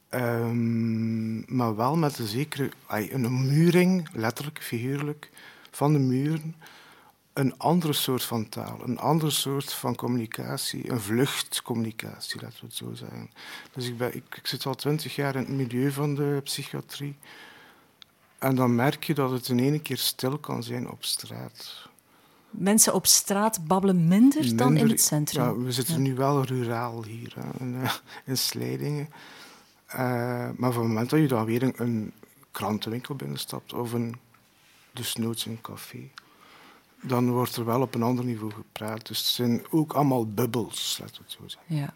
[0.09, 5.30] Ehm, maar wel met een zekere een muring, letterlijk, figuurlijk,
[5.70, 6.55] van de muren.
[7.39, 12.74] Een andere soort van taal, een andere soort van communicatie, een vluchtcommunicatie, laten we het
[12.74, 13.30] zo zeggen.
[13.72, 17.14] Dus ik, ben, ik, ik zit al twintig jaar in het milieu van de psychiatrie.
[18.39, 21.89] En dan merk je dat het in één keer stil kan zijn op straat.
[22.51, 25.45] Mensen op straat babbelen minder, dan in het centrum.
[25.45, 26.01] Ja, we zitten Ja.
[26.01, 27.93] nu wel ruraal hier, hè, in, eh,
[28.24, 29.09] in Slijdingen.
[29.86, 29.99] Eh,
[30.57, 32.12] maar van het moment dat je dan weer een, een
[32.51, 34.16] krantenwinkel binnenstapt of een,
[34.93, 36.11] desnoods een café,
[37.03, 39.07] dan wordt er wel op een ander niveau gepraat.
[39.07, 41.76] Dus het zijn ook allemaal bubbels, laten we het zo zeggen.
[41.76, 41.94] Ja.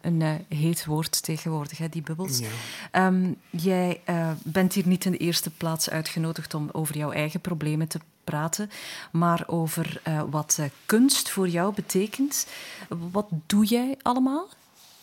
[0.00, 2.38] Een eh, heet woord tegenwoordig, hè, die bubbels.
[2.38, 2.48] Ja.
[2.90, 7.40] Ehm, jij eh, bent hier niet in de eerste plaats uitgenodigd om over jouw eigen
[7.40, 8.70] problemen te praten,
[9.12, 12.46] maar over eh, wat kunst voor jou betekent.
[12.88, 14.48] Wat doe jij allemaal?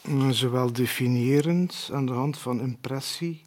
[0.02, 3.42] Eh, Zowel definiërend aan de hand van impressie,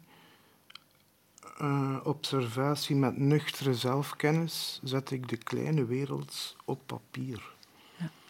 [1.57, 7.53] eh, observatie met nuchtere zelfkennis, zet ik de kleine wereld op papier.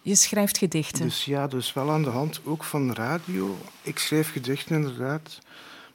[0.01, 1.01] Je schrijft gedichten.
[1.01, 3.57] Dus ja, dus wel aan de hand ook van radio.
[3.81, 5.39] Ik schrijf gedichten inderdaad,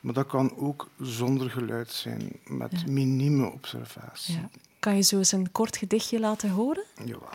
[0.01, 2.93] maar dat kan ook zonder geluid zijn, met Ja.
[2.93, 4.35] minieme observatie.
[4.35, 4.49] Ja.
[4.79, 6.85] Kan je zo eens een kort gedichtje laten horen?
[7.05, 7.29] Jawel.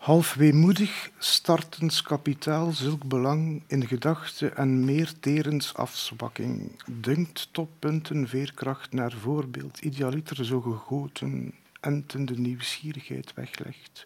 [0.00, 6.82] Half weemoedig, startens kapitaal, zulk belang in gedachte en meer terens afzwakking.
[6.86, 14.04] Dunkt toppunten veerkracht naar voorbeeld, idealiter zo gegoten, entende nieuwsgierigheid weglegt.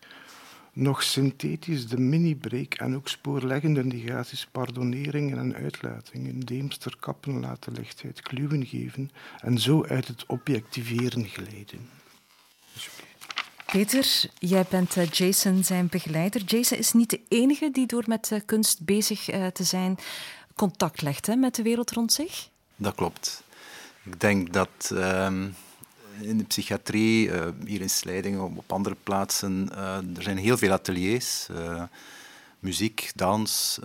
[0.72, 8.20] Nog synthetisch de mini-break en ook spoorleggende negaties, pardoneringen en uitlatingen, deemster kappen laten lichtheid
[8.20, 11.88] kluwen geven en zo uit het objectiveren glijden.
[13.67, 16.43] Peter, jij bent eh, Jason zijn begeleider.
[16.43, 19.99] Jason is niet de enige die door met eh, kunst bezig eh, te zijn
[20.55, 22.49] contact legt hè, met de wereld rond zich.
[22.77, 23.43] Dat klopt.
[24.03, 25.49] Ik denk dat ehm,
[26.21, 27.31] in de psychiatrie,
[27.65, 29.69] hier in Slijdingen, op, andere plaatsen,
[30.17, 31.49] er zijn heel veel ateliers.
[32.59, 33.79] muziek, dans,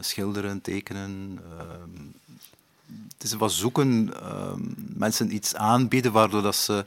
[0.00, 1.40] schilderen, tekenen.
[1.58, 2.02] ehm,
[3.12, 6.84] het is wat zoeken, ehm, mensen iets aanbieden waardoor dat ze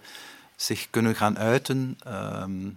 [0.61, 2.69] zich kunnen gaan uiten ehm,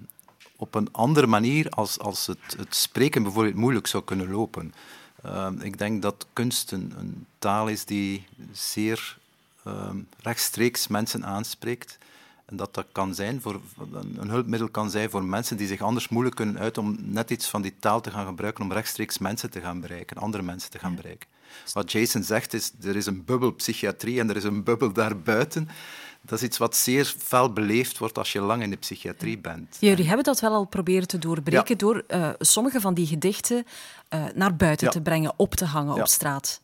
[0.56, 4.74] op een andere manier als, als het, het spreken bijvoorbeeld moeilijk zou kunnen lopen.
[5.22, 9.18] Ehm, ik denk dat kunst een, taal is die zeer
[9.64, 11.98] ehm, rechtstreeks mensen aanspreekt.
[12.44, 13.60] En dat dat kan zijn voor,
[13.92, 17.48] een hulpmiddel kan zijn voor mensen die zich anders moeilijk kunnen uiten om net iets
[17.48, 20.78] van die taal te gaan gebruiken om rechtstreeks mensen te gaan bereiken, andere mensen te
[20.78, 21.28] gaan bereiken.
[21.72, 25.68] Wat Jason zegt is, er is een bubbel psychiatrie en er is een bubbel daarbuiten.
[26.22, 29.76] Dat is iets wat zeer fel beleefd wordt als je lang in de psychiatrie bent.
[29.80, 33.64] Jullie hebben dat wel al proberen te doorbreken door eh, sommige van die gedichten
[34.08, 34.92] eh, naar buiten Ja.
[34.92, 36.00] te brengen, op te hangen Ja.
[36.00, 36.60] op straat.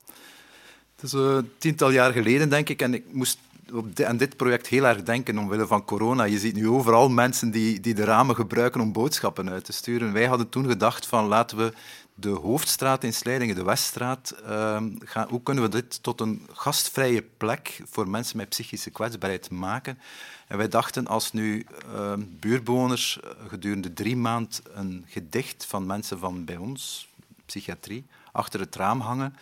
[0.96, 3.38] Het is eh, een tiental jaar geleden, denk ik, en ik moest
[3.72, 6.24] op aan dit project heel erg denken omwille van corona.
[6.24, 10.12] Je ziet nu overal mensen die, die de ramen gebruiken om boodschappen uit te sturen.
[10.12, 11.72] Wij hadden toen gedacht van laten we
[12.20, 14.90] de hoofdstraat in Slijdingen, de Weststraat, ehm,
[15.28, 19.98] hoe kunnen we dit tot een gastvrije plek voor mensen met psychische kwetsbaarheid maken?
[20.46, 26.18] En wij dachten als nu ehm, buurbewoners eh, gedurende drie maanden een gedicht van mensen
[26.18, 27.08] van bij ons,
[27.46, 29.36] psychiatrie, achter het raam hangen.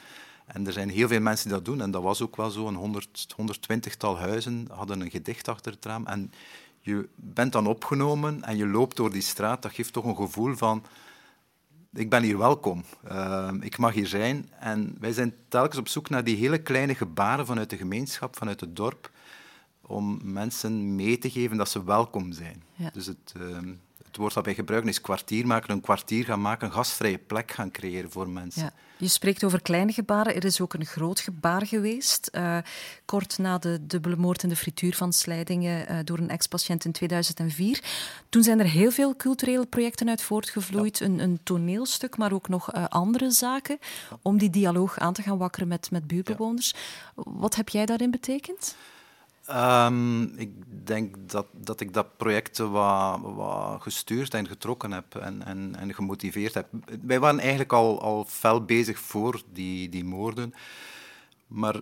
[0.47, 1.81] En er zijn heel veel mensen die dat doen.
[1.81, 2.67] En dat was ook wel zo.
[2.67, 6.07] Een 100, 120-tal huizen hadden een gedicht achter het raam.
[6.07, 6.33] En
[6.81, 9.63] je bent dan opgenomen en je loopt door die straat.
[9.63, 10.85] Dat geeft toch een gevoel van...
[11.97, 12.85] Ik ben hier welkom.
[13.05, 14.51] Eh, ik mag hier zijn.
[14.59, 18.61] En wij zijn telkens op zoek naar die hele kleine gebaren vanuit de gemeenschap, vanuit
[18.61, 19.11] het dorp,
[19.81, 22.63] om mensen mee te geven dat ze welkom zijn.
[22.75, 22.91] Ja.
[22.93, 23.59] Dus het, eh,
[24.17, 25.71] het woord dat wij gebruiken is kwartier maken.
[25.71, 28.63] Een kwartier gaan maken, een gastvrije plek gaan creëren voor mensen.
[28.63, 28.73] Ja.
[28.99, 30.35] Je spreekt over kleine gebaren.
[30.35, 32.27] Er is ook een groot gebaar geweest.
[32.27, 32.59] eh,
[33.05, 36.93] kort na de dubbele moord in de frituur van Slijdingen eh, door een ex-patiënt in
[36.93, 37.83] 2004.
[38.29, 41.01] Toen zijn er heel veel culturele projecten uit voortgevloeid.
[41.01, 43.79] Een, een toneelstuk, maar ook nog eh, andere zaken.
[44.23, 46.75] Om die dialoog aan te gaan wakkeren met, met buurtbewoners.
[47.15, 48.77] Wat heb jij daarin betekend?
[49.47, 50.51] Ehm, ik
[50.87, 55.95] denk dat, dat ik dat project wat, wat gestuurd en getrokken heb en, en, en
[55.95, 56.67] gemotiveerd heb.
[57.03, 60.55] Wij waren eigenlijk al, al fel bezig voor die, die moorden.
[61.47, 61.81] Maar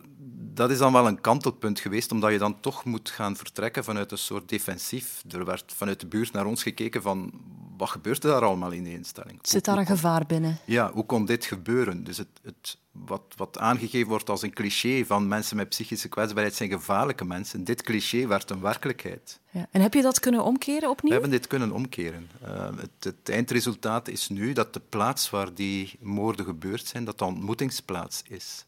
[0.55, 4.12] dat is dan wel een kantelpunt geweest, omdat je dan toch moet gaan vertrekken vanuit
[4.12, 5.23] een soort defensief.
[5.31, 7.32] Er werd vanuit de buurt naar ons gekeken van,
[7.77, 9.39] wat gebeurt er daar allemaal in die instelling?
[9.43, 10.59] Zit daar een gevaar binnen?
[10.65, 12.05] Ja, hoe kon dit gebeuren?
[12.05, 16.55] Dus het, het, wat, wat aangegeven wordt als een cliché van mensen met psychische kwetsbaarheid
[16.55, 19.41] zijn gevaarlijke mensen, dit cliché werd een werkelijkheid.
[19.51, 19.66] Ja.
[19.70, 21.15] En heb je dat kunnen omkeren opnieuw?
[21.15, 22.31] We hebben dit kunnen omkeren.
[22.45, 27.19] Uh, het, het, eindresultaat is nu dat de plaats waar die moorden gebeurd zijn, dat
[27.19, 28.65] de ontmoetingsplaats is.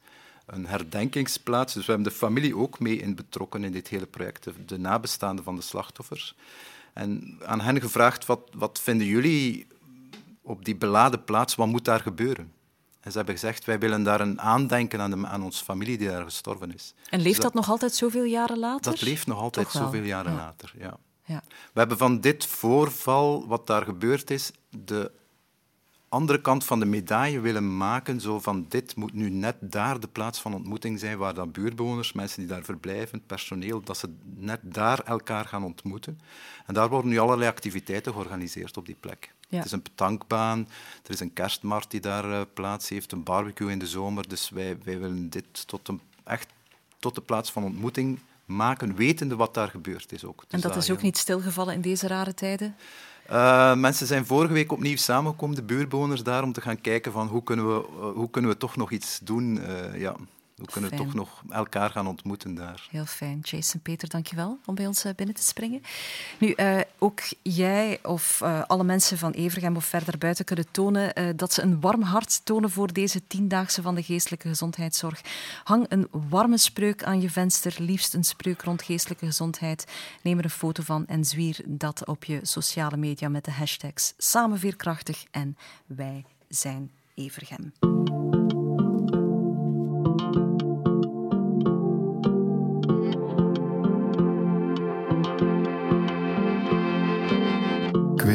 [0.46, 1.74] Een herdenkingsplaats.
[1.74, 4.78] Dus we hebben de familie ook mee in betrokken in dit hele project, de, de
[4.78, 6.34] nabestaanden van de slachtoffers.
[6.92, 9.66] En aan hen gevraagd, wat, wat vinden jullie
[10.42, 12.52] op die beladen plaats, wat moet daar gebeuren?
[13.00, 16.08] En ze hebben gezegd, wij willen daar een aandenken aan, de, aan onze familie die
[16.08, 16.94] daar gestorven is.
[17.10, 18.92] En leeft dus dat, dat, nog altijd zoveel jaren later?
[18.92, 20.38] Dat leeft nog altijd zoveel jaren ja.
[20.38, 20.96] later, ja.
[21.24, 21.42] ja.
[21.48, 25.10] We hebben van dit voorval, wat daar gebeurd is, de
[26.08, 28.20] andere kant van de medaille willen maken.
[28.20, 32.12] Zo van, dit moet nu net daar de plaats van ontmoeting zijn, waar dan buurtbewoners,
[32.12, 36.20] mensen die daar verblijven, personeel, dat ze net daar elkaar gaan ontmoeten.
[36.66, 39.34] En daar worden nu allerlei activiteiten georganiseerd op die plek.
[39.48, 39.56] Ja.
[39.56, 40.68] Het is een petankbaan,
[41.04, 44.28] er is een kerstmarkt die daar uh, plaats heeft, een barbecue in de zomer.
[44.28, 46.48] Dus wij, wij willen dit tot een, echt
[46.98, 50.40] tot de plaats van ontmoeting maken, wetende wat daar gebeurd is ook.
[50.40, 51.04] Dus en dat daar, is ook ja.
[51.04, 52.76] niet stilgevallen in deze rare tijden?
[53.30, 57.26] Uh, mensen zijn vorige week opnieuw samengekomen, de buurtbewoners daar, om te gaan kijken van
[57.26, 59.56] hoe kunnen we, uh, hoe kunnen we toch nog iets doen.
[59.56, 60.16] Uh, ja.
[60.56, 62.86] Hoe kunnen we toch nog elkaar gaan ontmoeten daar?
[62.90, 63.40] Heel fijn.
[63.42, 65.82] Jason Peter, dankjewel om bij ons binnen te springen.
[66.38, 71.20] Nu, uh, ook jij of uh, alle mensen van Evergem of verder buiten kunnen tonen
[71.20, 75.20] uh, dat ze een warm hart tonen voor deze tiendaagse van de geestelijke gezondheidszorg.
[75.64, 79.84] Hang een warme spreuk aan je venster, liefst een spreuk rond geestelijke gezondheid.
[80.22, 84.14] Neem er een foto van en zwier dat op je sociale media met de hashtags
[84.16, 85.56] Samen Veerkrachtig en
[85.86, 87.72] Wij zijn Evergem.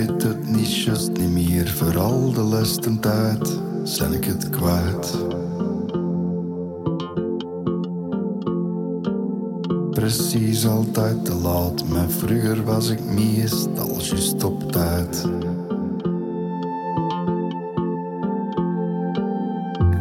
[0.08, 5.18] Weet het niet just niet meer, voor al de lesten tijd zijn ik het kwijt.
[9.92, 15.26] Precies altijd te laat, maar vroeger was ik meestal juist op tijd.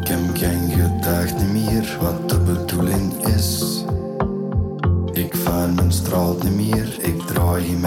[0.01, 3.85] Ik heb geen gedacht niet meer wat de bedoeling is.
[5.13, 7.79] Ik vaar mijn straat niet meer, ik draai hier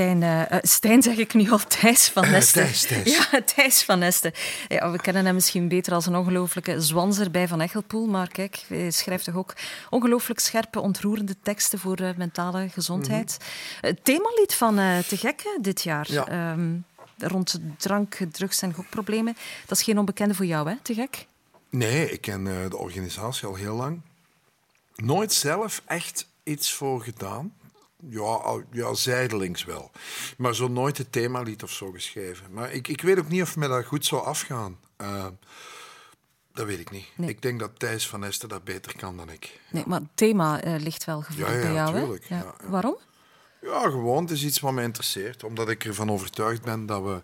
[0.00, 2.62] Stijn, eh, eh, Stijn zeg ik nu al, Thijs van Nesten.
[2.62, 3.16] Thijs, Thijs.
[3.30, 4.32] Ja, Thijs van Nesten.
[4.68, 8.64] Ja, we kennen hem misschien beter als een ongelooflijke zwanzer bij Van Echelpoel, maar kijk,
[8.68, 9.54] hij schrijft toch ook
[9.90, 13.36] ongelooflijk scherpe, ontroerende teksten voor eh, mentale gezondheid.
[13.80, 14.74] Het themalied van
[15.08, 16.26] Te Gek hè, dit jaar, Ja.
[16.26, 16.76] ehm,
[17.18, 19.36] rond drank, drugs en gokproblemen,
[19.66, 21.26] dat is geen onbekende voor jou, hè, Te Gek?
[21.70, 24.00] Nee, ik ken de organisatie al heel lang.
[24.94, 27.52] Nooit zelf echt iets voor gedaan.
[28.08, 29.90] Ja, ja, zijdelings wel.
[30.36, 32.52] Maar zo nooit het themalied of zo geschreven.
[32.52, 34.78] Maar ik, ik weet ook niet of me dat goed zou afgaan.
[34.96, 35.26] Eh,
[36.52, 37.06] dat weet ik niet.
[37.16, 37.28] Nee.
[37.28, 39.60] Ik denk dat Thijs van Esten dat beter kan dan ik.
[39.70, 42.28] Nee, maar het thema eh, ligt wel gevoelig Ja, ja, bij jou, tuurlijk.
[42.28, 42.36] hè?
[42.38, 42.68] Ja, ja.
[42.68, 42.96] Waarom?
[43.62, 44.22] Ja, gewoon.
[44.22, 45.44] Het is iets wat mij interesseert.
[45.44, 47.22] Omdat ik ervan overtuigd ben dat we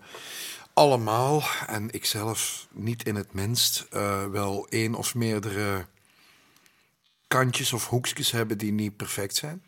[0.73, 5.87] allemaal, en ikzelf niet in het minst, eh, wel één of meerdere
[7.29, 9.63] kantjes of hoekjes hebben die niet perfect zijn.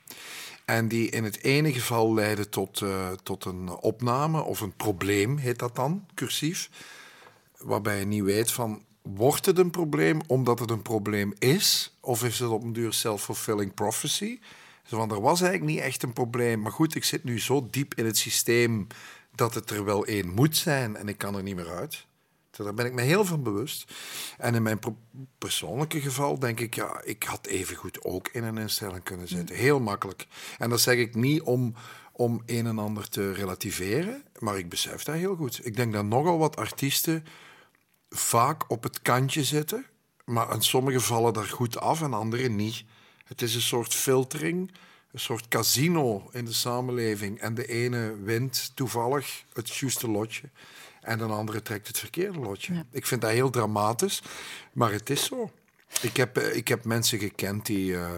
[0.69, 5.37] En die in het ene geval leiden tot, eh, tot een opname of een probleem,
[5.37, 6.71] heet dat dan, cursief.
[7.59, 11.97] Waarbij je niet weet van, wordt het een probleem omdat het een probleem is?
[12.01, 14.39] Of is het op een duur self-fulfilling prophecy?
[14.91, 16.61] Er was eigenlijk niet echt een probleem.
[16.61, 18.87] Maar goed, ik zit nu zo diep in het systeem
[19.35, 22.07] dat het er wel één moet zijn en ik kan er niet meer uit.
[22.65, 23.93] Daar ben ik me heel van bewust.
[24.39, 24.79] En in mijn
[25.39, 29.57] persoonlijke geval denk ik, ja, ik had evengoed ook in een instelling kunnen zitten.
[29.57, 30.27] Heel makkelijk.
[30.59, 31.75] En dat zeg ik niet om,
[32.13, 35.67] om een en ander te relativeren, maar ik besef dat heel goed.
[35.67, 37.25] Ik denk dat nogal wat artiesten
[38.11, 39.87] vaak op het kantje zitten,
[40.25, 42.85] maar in sommige vallen daar goed af en andere niet.
[43.25, 44.73] Het is een soort filtering,
[45.13, 47.41] een soort casino in de samenleving.
[47.41, 50.51] En de ene wint toevallig het juiste lotje
[51.09, 52.85] en de andere trekt het verkeerde lotje.
[52.91, 54.23] Ik vind dat heel dramatisch,
[54.73, 55.51] maar het is zo.
[56.03, 58.11] Ik heb, eh, ik heb mensen gekend die, eh,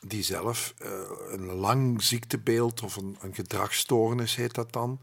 [0.00, 0.90] die zelf eh,
[1.28, 5.00] een lang ziektebeeld of een, een gedragsstoornis, heet dat dan,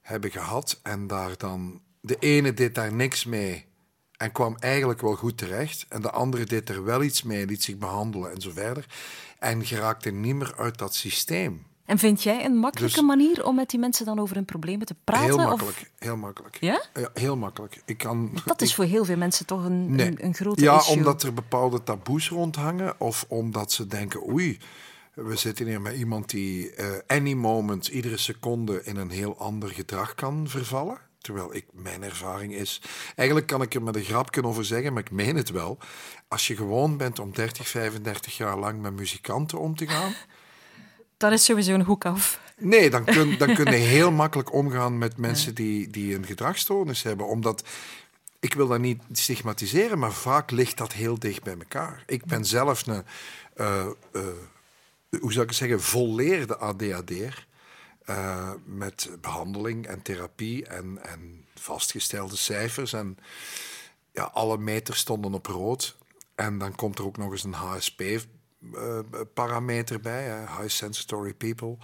[0.00, 0.80] hebben gehad.
[0.82, 3.66] En daar dan, de ene deed daar niks mee
[4.16, 5.86] en kwam eigenlijk wel goed terecht.
[5.88, 8.86] En de andere deed er wel iets mee, liet zich behandelen en zo verder.
[9.38, 11.66] En geraakte niet meer uit dat systeem.
[11.92, 14.86] En vind jij een makkelijke Dus- manier om met die mensen dan over hun problemen
[14.86, 15.24] te praten?
[15.24, 16.56] heel of- makkelijk, heel makkelijk.
[16.60, 16.82] Ja?
[16.94, 17.82] Ja, heel makkelijk.
[17.84, 20.06] Ik kan, Dat is voor heel veel mensen toch een, Nee.
[20.06, 20.96] een, een grote Ja, issue.
[20.96, 23.00] omdat er bepaalde taboes rondhangen.
[23.00, 24.58] Of omdat ze denken, oei,
[25.14, 29.68] we zitten hier met iemand die eh, any moment, iedere seconde in een heel ander
[29.68, 30.98] gedrag kan vervallen.
[31.18, 32.82] Terwijl ik, mijn ervaring is...
[33.16, 35.78] Eigenlijk kan ik er met een grapje over zeggen, maar ik meen het wel.
[36.28, 40.12] Als je gewoon bent om 30, 35 jaar lang met muzikanten om te gaan...
[41.22, 42.40] Dan is sowieso een hoek af.
[42.56, 47.02] Nee, dan kun, dan kun je heel makkelijk omgaan met mensen die, die een gedragsstoornis
[47.02, 47.26] hebben.
[47.26, 47.68] Omdat,
[48.40, 52.02] ik wil dat niet stigmatiseren, maar vaak ligt dat heel dicht bij elkaar.
[52.06, 53.04] Ik ben zelf een,
[53.54, 54.22] eh, eh,
[55.20, 57.46] hoe zou ik het zeggen, volleerde ADHD'er.
[58.04, 62.92] eh met behandeling en therapie en, en vastgestelde cijfers.
[62.92, 63.18] En
[64.12, 65.96] ja, alle meters stonden op rood.
[66.34, 67.54] En dan komt er ook nog eens een
[68.70, 71.76] HSP-parameter bij, hè, High Sensory People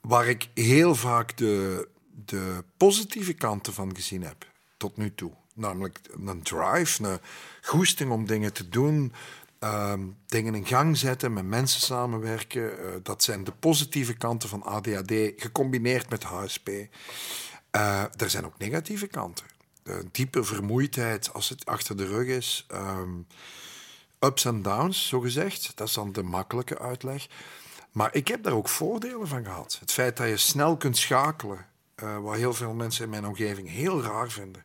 [0.00, 1.88] waar ik heel vaak de,
[2.24, 5.32] de positieve kanten van gezien heb, tot nu toe.
[5.54, 7.18] Namelijk een drive, een
[7.62, 9.12] goesting om dingen te doen,
[9.58, 12.78] ehm, dingen in gang zetten, met mensen samenwerken.
[12.78, 16.68] Eh, dat zijn de positieve kanten van ADHD, gecombineerd met HSP.
[17.70, 19.46] Eh, er zijn ook negatieve kanten.
[20.12, 22.64] Diepe vermoeidheid als het achter de rug is.
[22.68, 23.10] ehm,
[24.24, 25.72] ups en downs, zo gezegd.
[25.74, 27.26] Dat is dan de makkelijke uitleg.
[27.92, 29.76] Maar ik heb daar ook voordelen van gehad.
[29.80, 33.70] Het feit dat je snel kunt schakelen, eh, wat heel veel mensen in mijn omgeving
[33.70, 34.64] heel raar vinden.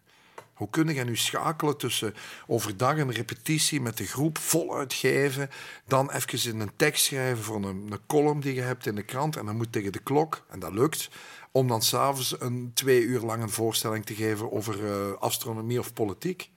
[0.54, 2.14] Hoe kun je nu schakelen tussen
[2.48, 5.50] overdag een repetitie met de groep voluit geven,
[5.86, 9.04] dan even in een tekst schrijven voor een, een column die je hebt in de
[9.04, 11.10] krant en dan moet tegen de klok, en dat lukt,
[11.52, 15.94] om dan s'avonds een twee uur lang een voorstelling te geven over eh, astronomie of
[15.94, 16.50] politiek.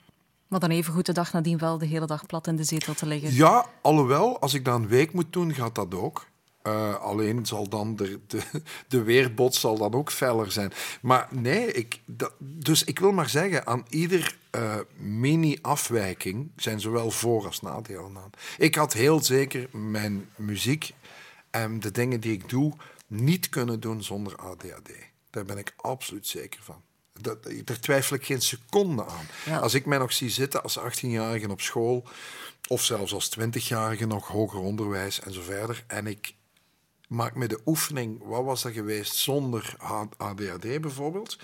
[0.51, 2.95] Maar dan even goed de dag nadien wel de hele dag plat in de zetel
[2.95, 3.35] te liggen.
[3.35, 6.27] Ja, alhoewel, als ik dat een week moet doen, gaat dat ook.
[6.63, 8.43] Eh, alleen zal dan de, de,
[8.89, 10.73] de zal dan ook feller zijn.
[11.03, 12.01] Maar nee, ik,
[12.39, 18.31] dus ik wil maar zeggen, aan ieder eh, mini-afwijking zijn zowel voor- als nadelen aan.
[18.59, 20.95] Ik had heel zeker mijn muziek
[21.51, 22.73] en de dingen die ik doe
[23.07, 24.91] niet kunnen doen zonder ADHD.
[25.31, 26.83] Daar ben ik absoluut zeker van.
[27.23, 29.27] Dat, daar twijfel ik geen seconde aan.
[29.45, 29.59] Ja.
[29.59, 32.05] Als ik mij nog zie zitten als 18-jarige op school,
[32.69, 36.35] of zelfs als 20-jarige nog hoger onderwijs en zo verder, en ik
[37.09, 39.75] maak me de oefening, wat was dat geweest zonder
[40.17, 41.39] ADHD bijvoorbeeld,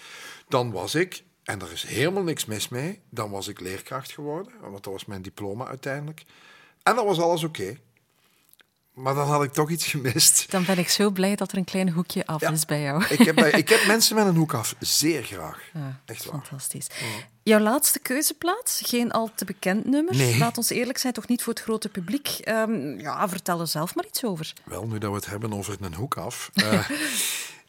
[0.48, 4.52] dan was ik, en daar is helemaal niks mis mee, dan was ik leerkracht geworden,
[4.60, 6.24] want dat was mijn diploma uiteindelijk.
[6.82, 7.78] En dan was alles oké.
[8.96, 10.50] Maar dan had ik toch iets gemist.
[10.50, 13.04] Dan ben ik zo blij dat er een klein hoekje af is bij jou.
[13.08, 15.60] Ik heb, ik heb mensen met een hoek af zeer graag.
[15.74, 16.40] Ja, Echt waar.
[16.40, 16.86] Fantastisch.
[17.42, 20.16] Jouw laatste keuzeplaats, geen al te bekend nummer.
[20.16, 20.38] Nee.
[20.38, 22.28] Laat ons eerlijk zijn, toch niet voor het grote publiek.
[22.28, 24.52] Ehm, ja, vertel er zelf maar iets over.
[24.64, 26.50] Wel, nu dat we het hebben over een hoek af.
[26.54, 26.90] eh,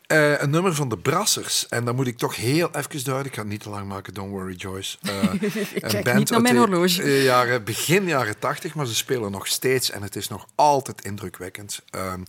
[0.07, 1.67] eh, een nummer van de Brassers.
[1.67, 3.25] En dan moet ik toch heel even duiden.
[3.25, 4.97] Ik ga het niet te lang maken, don't worry, Joyce.
[5.01, 5.33] Eh,
[5.73, 7.03] Ik een band niet naar mijn de, horloge.
[7.03, 9.89] eh, jaren, begin jaren tachtig, maar ze spelen nog steeds.
[9.91, 11.81] En het is nog altijd indrukwekkend.
[11.89, 12.23] Ehm,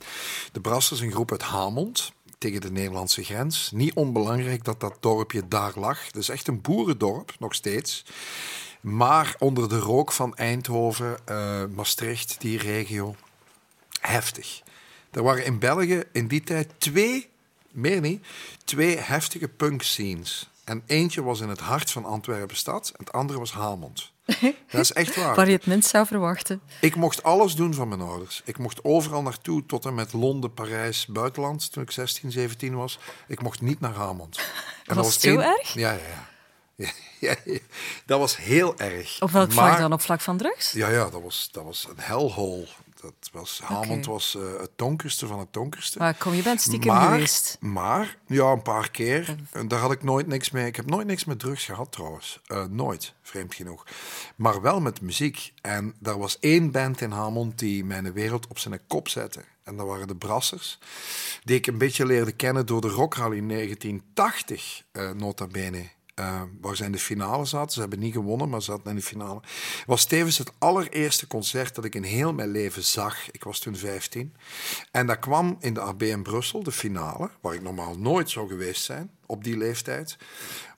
[0.52, 2.12] de Brassers, een groep uit Hamond.
[2.38, 3.70] Tegen de Nederlandse grens.
[3.74, 6.06] Niet onbelangrijk dat dat dorpje daar lag.
[6.06, 8.04] Het is echt een boerendorp, nog steeds.
[8.80, 11.16] Maar onder de rook van Eindhoven,
[11.74, 13.14] Maastricht, die regio,
[14.00, 14.60] heftig.
[15.10, 17.28] Er waren in België in die tijd twee,
[17.72, 18.26] meer niet,
[18.64, 20.48] twee heftige punk scenes.
[20.64, 24.10] En eentje was in het hart van Antwerpen-stad en het andere was Hamond.
[24.70, 25.34] Dat is echt waar.
[25.34, 26.60] Waar je het minst zou verwachten.
[26.80, 28.42] Ik mocht alles doen van mijn ouders.
[28.44, 32.98] Ik mocht overal naartoe, tot en met Londen, Parijs, buitenland, toen ik 16, 17 was.
[33.28, 34.38] Ik mocht niet naar Hamond.
[34.86, 35.74] En Was het zo één- erg?
[35.74, 36.26] Ja, ja, ja.
[36.86, 36.90] Ja,
[37.20, 37.58] ja, ja.
[38.06, 39.16] Dat was heel erg.
[39.22, 39.92] Op welk vlak Maar- dan?
[39.92, 40.72] Op vlak van drugs?
[40.72, 42.66] Ja, ja dat, was, dat was een hellhole.
[43.08, 45.98] Dat was, Hamond was eh, het donkerste van het donkerste.
[45.98, 47.56] Maar kom, je bent stiekem maar, geweest.
[47.60, 49.36] Maar, ja, een paar keer.
[49.52, 50.66] En daar had ik nooit niks mee.
[50.66, 52.40] Ik heb nooit niks met drugs gehad trouwens.
[52.46, 53.86] Eh, nooit, vreemd genoeg.
[54.36, 55.52] Maar wel met muziek.
[55.60, 59.44] En daar was één band in Hamond die mijn wereld op zijn kop zette.
[59.62, 60.78] En dat waren de Brassers.
[61.44, 65.88] Die ik een beetje leerde kennen door de Rock Rally 1980, eh, nota bene.
[66.18, 67.72] Eh, waar ze in de finale zaten.
[67.72, 69.40] Ze hebben niet gewonnen, maar ze zaten in de finale.
[69.86, 73.30] was tevens het allereerste concert dat ik in heel mijn leven zag.
[73.30, 74.34] Ik was toen 15.
[74.90, 78.48] En dat kwam in de AB in Brussel, de finale, waar ik normaal nooit zou
[78.48, 80.16] geweest zijn op die leeftijd.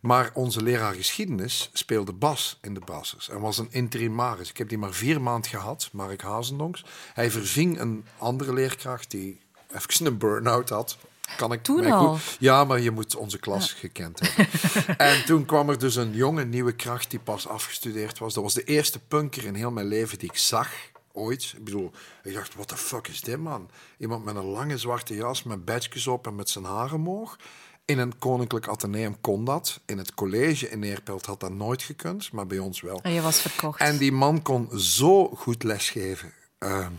[0.01, 4.51] Maar onze leraar geschiedenis speelde bas in de Brassers en was een interimaris.
[4.51, 6.85] Ik heb die maar vier maanden gehad, Mark Hazendonks.
[7.15, 9.41] Hij verving een andere leerkracht die
[9.73, 10.99] even een burn-out had.
[11.37, 12.09] Kan ik Toen al?
[12.17, 14.99] goed- Ja, maar je moet onze klas gekend hebben.
[15.09, 18.35] en toen kwam er dus een jonge nieuwe kracht die pas afgestudeerd was.
[18.35, 20.69] Dat was de eerste punker in heel mijn leven die ik zag.
[21.13, 21.53] Ooit.
[21.57, 21.91] Ik bedoel,
[22.23, 23.71] ik dacht, what the fuck is dit, man?
[23.99, 27.37] Iemand met een lange zwarte jas, met badges op en met zijn haren omhoog.
[27.85, 29.81] In een koninklijk ateneum kon dat.
[29.87, 33.01] In het college in Neerpelt had dat nooit gekund, maar bij ons wel.
[33.03, 33.81] En je was verkocht.
[33.81, 36.33] En die man kon zo goed lesgeven.
[36.59, 36.93] Ehm,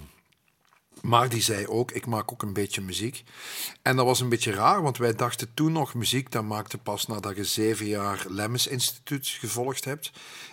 [1.02, 3.24] Maar die zei ook, ik maak ook een beetje muziek.
[3.82, 7.08] En dat was een beetje raar, want wij dachten toen nog muziek, dat maakte pas
[7.08, 10.12] nadat je zeven jaar Lemmens Instituut gevolgd hebt.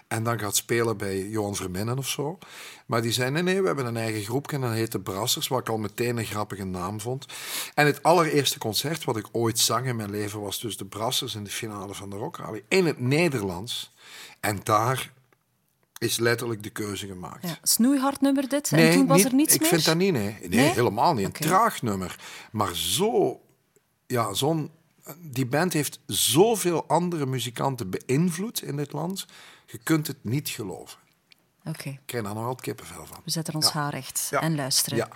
[0.09, 2.39] En dan gaat spelen bij Johan Verminnen of zo.
[2.87, 5.49] Maar die zei, nee, nee, we hebben een eigen groepje en dat heet de Brassers,
[5.49, 7.27] wat ik al meteen een grappige naam vond.
[7.75, 11.35] En het allereerste concert wat ik ooit zang in mijn leven was dus de Brassers
[11.35, 12.63] in de finale van de Rock.
[12.69, 13.93] In het Nederlands.
[14.41, 15.13] En daar
[15.99, 17.49] is letterlijk de keuze gemaakt.
[17.49, 18.73] Ja, snoeihard nummer dit.
[18.73, 19.69] en toen was niet- er niets ik meer?
[19.69, 20.37] vind dat niet, nee.
[20.41, 20.69] Nee, Nee?
[20.73, 21.25] helemaal niet.
[21.25, 22.19] Een traag nummer.
[22.53, 23.41] Maar zo...
[24.07, 24.71] Ja, zo'n...
[25.21, 29.27] Die band heeft zoveel andere muzikanten beïnvloed in dit land.
[29.67, 30.99] Je kunt het niet geloven.
[31.65, 33.19] Oké, Ik krijg daar nog altijd kippenvel van.
[33.25, 33.73] we zetten ons Ja.
[33.81, 34.41] haar recht Ja.
[34.41, 34.99] en luisteren.
[34.99, 35.09] Ja.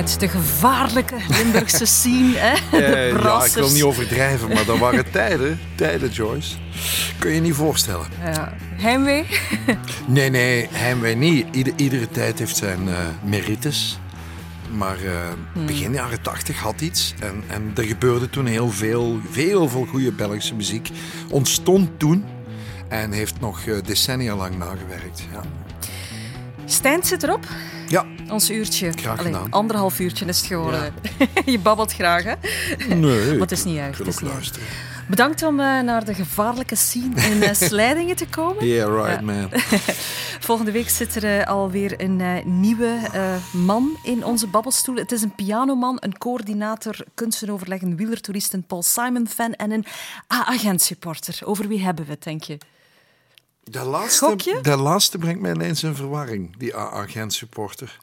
[0.00, 2.54] Uit de gevaarlijke Limburgse scene, hè?
[2.78, 6.56] De ja, ik wil niet overdrijven, maar dat waren tijden, tijden, Joyce.
[7.18, 8.06] Kun je niet voorstellen.
[8.24, 8.52] Ja.
[8.76, 9.26] Heimwee?
[10.06, 11.46] Nee, nee, heimwee niet.
[11.50, 12.94] Ieder, iedere tijd heeft zijn eh,
[13.24, 13.98] merites.
[14.76, 15.12] Maar eh,
[15.52, 15.66] Hmm.
[15.66, 17.14] begin jaren tachtig had iets.
[17.18, 20.90] En, en er gebeurde toen heel veel, veel veel goede Belgische muziek.
[21.30, 22.24] Ontstond toen.
[22.88, 25.22] En heeft nog eh, decennia lang nagewerkt.
[25.32, 25.40] Ja.
[26.64, 27.46] Stijn zit erop.
[28.30, 28.92] Ons uurtje.
[29.16, 30.94] Allee, anderhalf uurtje is het geworden.
[31.44, 32.34] je babbelt graag, hè?
[32.94, 34.00] Nee, Maar het is niet erg.
[34.00, 34.20] is erg.
[34.20, 34.66] luisteren.
[35.08, 38.66] Bedankt om eh, naar de gevaarlijke scene in Slijdingen te komen.
[38.66, 39.24] Yeah, right, Ja.
[39.24, 39.48] man.
[40.40, 42.22] Volgende week zit er eh, alweer een
[42.60, 42.98] nieuwe
[43.52, 44.94] man in onze babbelstoel.
[44.96, 49.84] Het is een pianoman, een coördinator, kunstenoverleg, een wielertoerist, een Paul Simon-fan en een
[50.34, 51.38] A-agent-supporter.
[51.44, 52.58] Over wie hebben we het, denk je?
[53.64, 54.58] De laatste, Gokje?
[54.62, 57.98] de laatste brengt mij ineens in verwarring, die AA-Gent-supporter.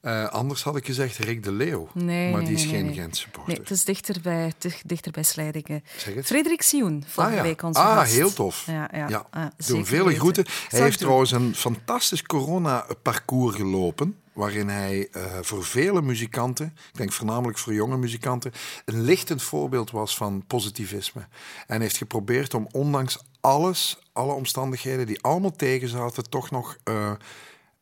[0.00, 1.88] Eh, anders had ik gezegd Rick de Leeuw.
[1.94, 2.94] Nee, maar die is nee, geen nee.
[2.94, 3.52] Gent-supporter.
[3.52, 5.84] Nee, het is dichter bij, dicht- dichter bij Slijdingen.
[5.96, 6.26] Zeg het.
[6.26, 7.48] Frederik Sioen, volgende ah, ja.
[7.50, 8.12] week onze ah, gast.
[8.12, 8.66] heel tof.
[8.66, 10.20] Ja, ja, Ja, ah, Doe vele weten.
[10.20, 10.44] groeten.
[10.68, 14.18] Hij heeft trouwens een fantastisch corona-parcours gelopen.
[14.32, 18.52] Waarin hij eh, voor vele muzikanten, ik denk voornamelijk voor jonge muzikanten,
[18.84, 21.26] een lichtend voorbeeld was van positivisme.
[21.66, 27.12] En heeft geprobeerd om ondanks alles, alle omstandigheden die allemaal tegen zaten, toch nog eh,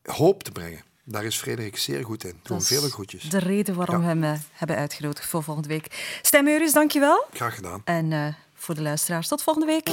[0.03, 0.87] hoop te brengen.
[1.11, 2.29] Daar is Frederik zeer goed in.
[2.29, 3.23] Doe hem Dat is vele groetjes.
[3.23, 6.17] De reden waarom we hem eh, hebben uitgenodigd voor volgende week.
[6.21, 7.25] Stijn Meuris, dankjewel.
[7.33, 7.81] Graag gedaan.
[7.85, 9.89] En eh, voor de luisteraars, tot volgende week.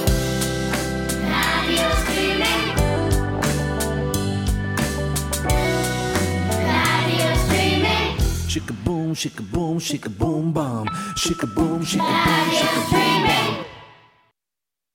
[8.47, 10.89] Shika boom, shika boom, shika boom, bomb.
[11.15, 13.76] Shika boom, shika boom, shika boom, bomb.